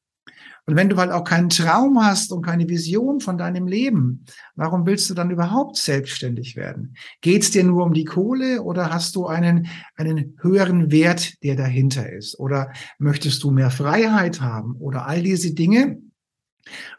Und 0.65 0.78
wenn 0.78 0.89
du 0.89 0.95
halt 0.95 1.12
auch 1.12 1.26
keinen 1.26 1.49
Traum 1.49 2.04
hast 2.04 2.32
und 2.32 2.41
keine 2.41 2.69
Vision 2.69 3.19
von 3.19 3.38
deinem 3.38 3.67
Leben, 3.67 4.26
warum 4.56 4.86
willst 4.86 5.10
du 5.10 5.13
dann 5.13 5.30
überhaupt 5.30 5.76
selbstständig 5.76 6.56
werden? 6.56 6.95
Geht 7.21 7.43
es 7.43 7.52
dir 7.52 7.63
nur 7.65 7.86
um 7.86 7.93
die 7.93 8.06
Kohle 8.06 8.62
oder 8.62 8.89
hast 8.89 9.15
du 9.15 9.28
einen, 9.28 9.67
einen 9.95 10.38
höheren 10.41 10.89
Wert, 10.89 11.43
der 11.43 11.56
dahinter 11.56 12.12
ist? 12.12 12.39
Oder 12.39 12.71
möchtest 12.97 13.43
du 13.43 13.52
mehr 13.52 13.71
Freiheit 13.71 14.39
haben? 14.39 14.76
Oder 14.78 15.06
all 15.06 15.21
diese 15.21 15.54
Dinge, 15.54 15.99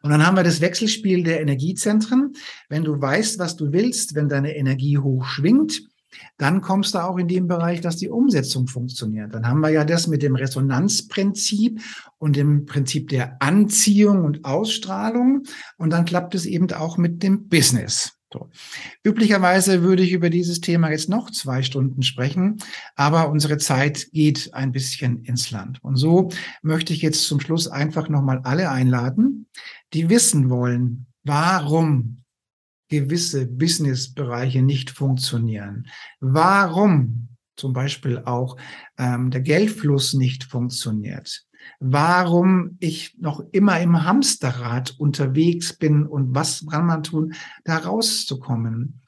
und 0.03 0.11
dann 0.11 0.27
haben 0.27 0.37
wir 0.37 0.43
das 0.43 0.61
Wechselspiel 0.61 1.23
der 1.23 1.41
Energiezentren. 1.41 2.35
Wenn 2.69 2.85
du 2.85 3.01
weißt, 3.01 3.39
was 3.39 3.57
du 3.57 3.73
willst, 3.73 4.15
wenn 4.15 4.29
deine 4.29 4.57
Energie 4.57 4.99
hoch 4.99 5.25
schwingt, 5.25 5.83
dann 6.37 6.61
kommst 6.61 6.95
du 6.95 6.99
auch 6.99 7.17
in 7.19 7.29
den 7.29 7.47
Bereich, 7.47 7.81
dass 7.81 7.97
die 7.97 8.09
Umsetzung 8.09 8.67
funktioniert. 8.67 9.35
Dann 9.35 9.47
haben 9.47 9.61
wir 9.61 9.71
ja 9.71 9.85
das 9.85 10.07
mit 10.07 10.23
dem 10.23 10.37
Resonanzprinzip 10.37 11.81
und 12.19 12.37
dem 12.37 12.67
Prinzip 12.67 13.09
der 13.09 13.37
Anziehung 13.41 14.25
und 14.25 14.45
Ausstrahlung. 14.45 15.43
Und 15.79 15.91
dann 15.91 16.05
klappt 16.05 16.35
es 16.35 16.47
eben 16.47 16.71
auch 16.73 16.97
mit 16.99 17.23
dem 17.23 17.49
Business. 17.49 18.13
So. 18.35 18.51
Üblicherweise 19.05 19.83
würde 19.83 20.03
ich 20.03 20.11
über 20.11 20.29
dieses 20.29 20.61
Thema 20.61 20.91
jetzt 20.91 21.09
noch 21.09 21.31
zwei 21.31 21.63
Stunden 21.63 22.03
sprechen, 22.03 22.57
aber 22.97 23.31
unsere 23.31 23.59
Zeit 23.59 24.11
geht 24.11 24.53
ein 24.55 24.73
bisschen 24.73 25.23
ins 25.23 25.53
Land. 25.53 25.79
Und 25.85 25.95
so 25.95 26.31
möchte 26.61 26.93
ich 26.93 27.01
jetzt 27.01 27.29
zum 27.29 27.39
Schluss 27.39 27.69
einfach 27.69 28.09
nochmal 28.09 28.41
alle 28.43 28.71
einladen, 28.71 29.47
die 29.93 30.11
wissen 30.11 30.51
wollen, 30.51 31.07
warum 31.23 32.24
gewisse 33.01 33.47
Businessbereiche 33.47 34.63
nicht 34.63 34.91
funktionieren. 34.91 35.87
Warum 36.21 37.29
zum 37.57 37.73
Beispiel 37.73 38.19
auch 38.25 38.57
ähm, 38.99 39.31
der 39.31 39.41
Geldfluss 39.41 40.15
nicht 40.15 40.45
funktioniert. 40.45 41.45
Warum 41.81 42.77
ich 42.81 43.17
noch 43.19 43.43
immer 43.53 43.81
im 43.81 44.05
Hamsterrad 44.05 44.95
unterwegs 44.99 45.73
bin 45.73 46.07
und 46.07 46.35
was 46.35 46.67
kann 46.67 46.87
man 46.87 47.03
tun, 47.03 47.35
da 47.65 47.79
rauszukommen. 47.79 49.01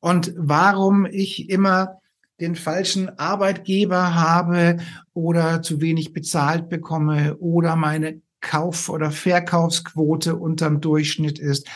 Und 0.00 0.34
warum 0.36 1.06
ich 1.06 1.48
immer 1.48 1.98
den 2.40 2.56
falschen 2.56 3.18
Arbeitgeber 3.18 4.14
habe 4.14 4.78
oder 5.12 5.62
zu 5.62 5.80
wenig 5.80 6.12
bezahlt 6.12 6.68
bekomme 6.68 7.36
oder 7.38 7.74
meine 7.74 8.20
Kauf- 8.40 8.90
oder 8.90 9.10
Verkaufsquote 9.10 10.36
unterm 10.36 10.80
Durchschnitt 10.80 11.38
ist 11.38 11.68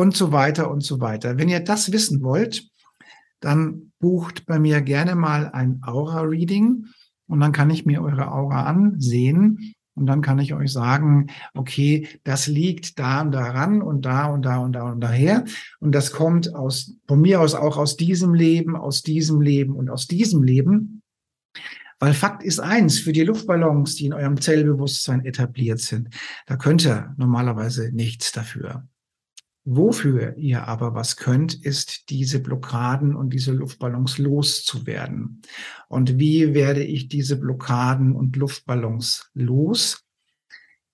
und 0.00 0.16
so 0.16 0.32
weiter 0.32 0.70
und 0.70 0.82
so 0.82 0.98
weiter. 1.00 1.36
Wenn 1.36 1.50
ihr 1.50 1.60
das 1.60 1.92
wissen 1.92 2.22
wollt, 2.22 2.66
dann 3.40 3.92
bucht 3.98 4.46
bei 4.46 4.58
mir 4.58 4.80
gerne 4.80 5.14
mal 5.14 5.50
ein 5.50 5.82
Aura-Reading 5.84 6.86
und 7.28 7.40
dann 7.40 7.52
kann 7.52 7.68
ich 7.68 7.84
mir 7.84 8.02
eure 8.02 8.32
Aura 8.32 8.64
ansehen 8.64 9.74
und 9.94 10.06
dann 10.06 10.22
kann 10.22 10.38
ich 10.38 10.54
euch 10.54 10.72
sagen, 10.72 11.26
okay, 11.52 12.08
das 12.24 12.46
liegt 12.46 12.98
da 12.98 13.20
und 13.20 13.32
daran 13.32 13.82
und 13.82 14.06
da 14.06 14.26
und 14.26 14.42
da 14.42 14.58
und 14.58 14.72
da 14.72 14.90
und 14.90 15.00
daher. 15.00 15.44
Und 15.80 15.94
das 15.94 16.12
kommt 16.12 16.54
aus, 16.54 16.96
von 17.06 17.20
mir 17.20 17.42
aus 17.42 17.54
auch 17.54 17.76
aus 17.76 17.98
diesem 17.98 18.32
Leben, 18.32 18.76
aus 18.76 19.02
diesem 19.02 19.42
Leben 19.42 19.74
und 19.76 19.90
aus 19.90 20.06
diesem 20.06 20.42
Leben. 20.42 21.02
Weil 21.98 22.14
Fakt 22.14 22.42
ist 22.42 22.60
eins, 22.60 22.98
für 22.98 23.12
die 23.12 23.24
Luftballons, 23.24 23.96
die 23.96 24.06
in 24.06 24.14
eurem 24.14 24.40
Zellbewusstsein 24.40 25.26
etabliert 25.26 25.80
sind, 25.80 26.08
da 26.46 26.56
könnt 26.56 26.86
ihr 26.86 27.14
normalerweise 27.18 27.90
nichts 27.92 28.32
dafür. 28.32 28.88
Wofür 29.64 30.36
ihr 30.36 30.66
aber 30.66 30.94
was 30.94 31.16
könnt, 31.16 31.54
ist 31.54 32.08
diese 32.10 32.40
Blockaden 32.40 33.14
und 33.14 33.32
diese 33.32 33.52
Luftballons 33.52 34.18
loszuwerden. 34.18 35.42
Und 35.88 36.18
wie 36.18 36.54
werde 36.54 36.82
ich 36.82 37.08
diese 37.08 37.38
Blockaden 37.38 38.12
und 38.12 38.36
Luftballons 38.36 39.30
los? 39.34 40.02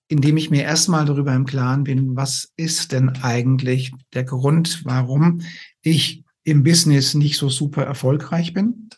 Indem 0.09 0.37
ich 0.37 0.49
mir 0.49 0.63
erstmal 0.63 1.05
darüber 1.05 1.33
im 1.33 1.45
Klaren 1.45 1.85
bin, 1.85 2.15
was 2.15 2.51
ist 2.55 2.91
denn 2.91 3.09
eigentlich 3.09 3.93
der 4.13 4.25
Grund, 4.25 4.83
warum 4.85 5.41
ich 5.81 6.23
im 6.43 6.63
Business 6.63 7.13
nicht 7.13 7.37
so 7.37 7.49
super 7.49 7.83
erfolgreich 7.83 8.53
bin? 8.53 8.89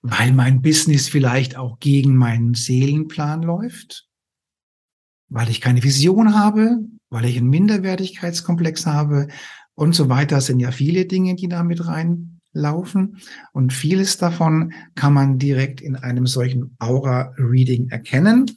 Weil 0.00 0.32
mein 0.32 0.62
Business 0.62 1.08
vielleicht 1.08 1.56
auch 1.56 1.78
gegen 1.78 2.16
meinen 2.16 2.54
Seelenplan 2.54 3.42
läuft? 3.42 4.08
weil 5.32 5.48
ich 5.48 5.62
keine 5.62 5.82
Vision 5.82 6.34
habe, 6.34 6.84
weil 7.12 7.26
ich 7.26 7.36
einen 7.36 7.50
Minderwertigkeitskomplex 7.50 8.86
habe 8.86 9.28
und 9.74 9.94
so 9.94 10.08
weiter. 10.08 10.36
Das 10.36 10.46
sind 10.46 10.60
ja 10.60 10.70
viele 10.70 11.04
Dinge, 11.04 11.34
die 11.34 11.48
da 11.48 11.62
mit 11.62 11.86
reinlaufen. 11.86 13.18
Und 13.52 13.72
vieles 13.72 14.16
davon 14.16 14.72
kann 14.94 15.12
man 15.12 15.38
direkt 15.38 15.80
in 15.80 15.94
einem 15.94 16.26
solchen 16.26 16.74
Aura-Reading 16.78 17.90
erkennen. 17.90 18.50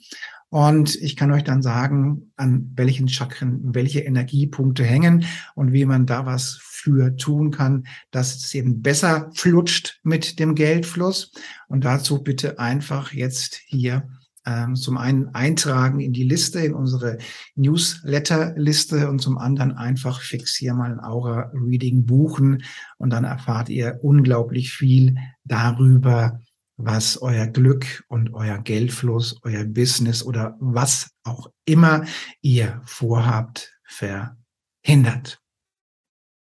Und 0.49 0.95
ich 0.95 1.17
kann 1.17 1.31
euch 1.31 1.43
dann 1.43 1.61
sagen, 1.61 2.31
an 2.37 2.71
welchen 2.75 3.09
Chakren 3.09 3.75
welche 3.75 3.99
Energiepunkte 3.99 4.85
hängen 4.85 5.25
und 5.55 5.73
wie 5.73 5.83
man 5.83 6.05
da 6.05 6.25
was 6.25 6.57
für 6.61 7.17
tun 7.17 7.51
kann, 7.51 7.85
dass 8.11 8.37
es 8.37 8.53
eben 8.55 8.81
besser 8.81 9.31
flutscht 9.33 9.99
mit 10.03 10.39
dem 10.39 10.55
Geldfluss. 10.55 11.33
Und 11.67 11.83
dazu 11.83 12.23
bitte 12.23 12.57
einfach 12.57 13.11
jetzt 13.11 13.59
hier 13.65 14.07
ähm, 14.45 14.75
zum 14.75 14.97
einen 14.97 15.33
eintragen 15.33 15.99
in 15.99 16.13
die 16.13 16.23
Liste, 16.23 16.59
in 16.59 16.73
unsere 16.73 17.17
Newsletter-Liste 17.55 19.09
und 19.09 19.19
zum 19.19 19.37
anderen 19.37 19.73
einfach 19.73 20.21
fix 20.21 20.55
hier 20.55 20.73
mal 20.73 20.91
ein 20.91 20.99
Aura-Reading 20.99 22.05
buchen 22.05 22.63
und 22.97 23.11
dann 23.11 23.23
erfahrt 23.23 23.69
ihr 23.69 23.99
unglaublich 24.01 24.71
viel 24.71 25.15
darüber, 25.43 26.39
was 26.77 27.21
euer 27.21 27.47
Glück 27.47 28.03
und 28.07 28.33
euer 28.33 28.57
Geldfluss, 28.59 29.39
euer 29.43 29.63
Business 29.63 30.23
oder 30.23 30.57
was 30.59 31.09
auch 31.23 31.49
immer 31.65 32.05
ihr 32.41 32.81
vorhabt, 32.85 33.77
verhindert. 33.85 35.39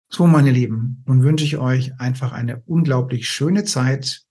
So, 0.08 0.26
meine 0.26 0.50
Lieben, 0.50 1.02
nun 1.06 1.22
wünsche 1.22 1.44
ich 1.44 1.58
euch 1.58 1.98
einfach 1.98 2.32
eine 2.32 2.62
unglaublich 2.66 3.28
schöne 3.28 3.64
Zeit 3.64 4.22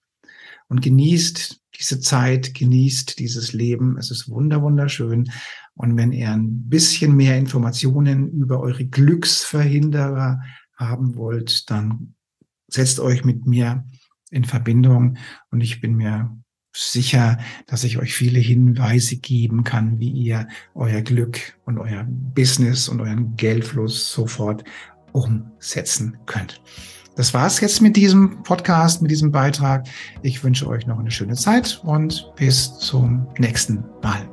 und 0.68 0.82
genießt 0.82 1.63
diese 1.80 2.00
Zeit, 2.00 2.54
genießt 2.54 3.20
dieses 3.20 3.54
Leben. 3.54 3.98
Es 3.98 4.12
ist 4.12 4.30
wunder, 4.30 4.62
wunderschön. 4.62 5.32
Und 5.76 5.98
wenn 5.98 6.12
ihr 6.12 6.32
ein 6.32 6.70
bisschen 6.70 7.16
mehr 7.16 7.38
Informationen 7.38 8.32
über 8.32 8.60
eure 8.60 8.86
Glücksverhinderer 8.86 10.42
haben 10.76 11.16
wollt, 11.16 11.70
dann 11.70 12.16
setzt 12.68 13.00
euch 13.00 13.24
mit 13.24 13.46
mir 13.46 13.86
in 14.32 14.46
Verbindung 14.46 15.18
und 15.52 15.62
ich 15.62 15.80
bin 15.80 15.96
mir 15.96 16.36
sicher, 16.76 17.38
dass 17.68 17.84
ich 17.84 18.00
euch 18.00 18.16
viele 18.16 18.40
Hinweise 18.40 19.18
geben 19.18 19.64
kann, 19.64 20.00
wie 20.00 20.10
ihr 20.10 20.48
euer 20.74 21.02
Glück 21.02 21.56
und 21.66 21.78
euer 21.78 22.04
Business 22.08 22.90
und 22.90 23.00
euren 23.00 23.36
Geldfluss 23.36 24.12
sofort 24.12 24.64
umsetzen 25.12 26.18
könnt. 26.26 26.62
Das 27.16 27.34
war's 27.34 27.60
jetzt 27.60 27.82
mit 27.82 27.96
diesem 27.96 28.42
Podcast, 28.44 29.02
mit 29.02 29.12
diesem 29.12 29.32
Beitrag. 29.32 29.86
Ich 30.24 30.44
wünsche 30.44 30.68
euch 30.68 30.88
noch 30.88 31.00
eine 31.00 31.12
schöne 31.12 31.36
Zeit 31.36 31.82
und 31.84 32.32
bis 32.36 32.78
zum 32.80 33.28
nächsten 33.38 33.84
Mal. 34.02 34.33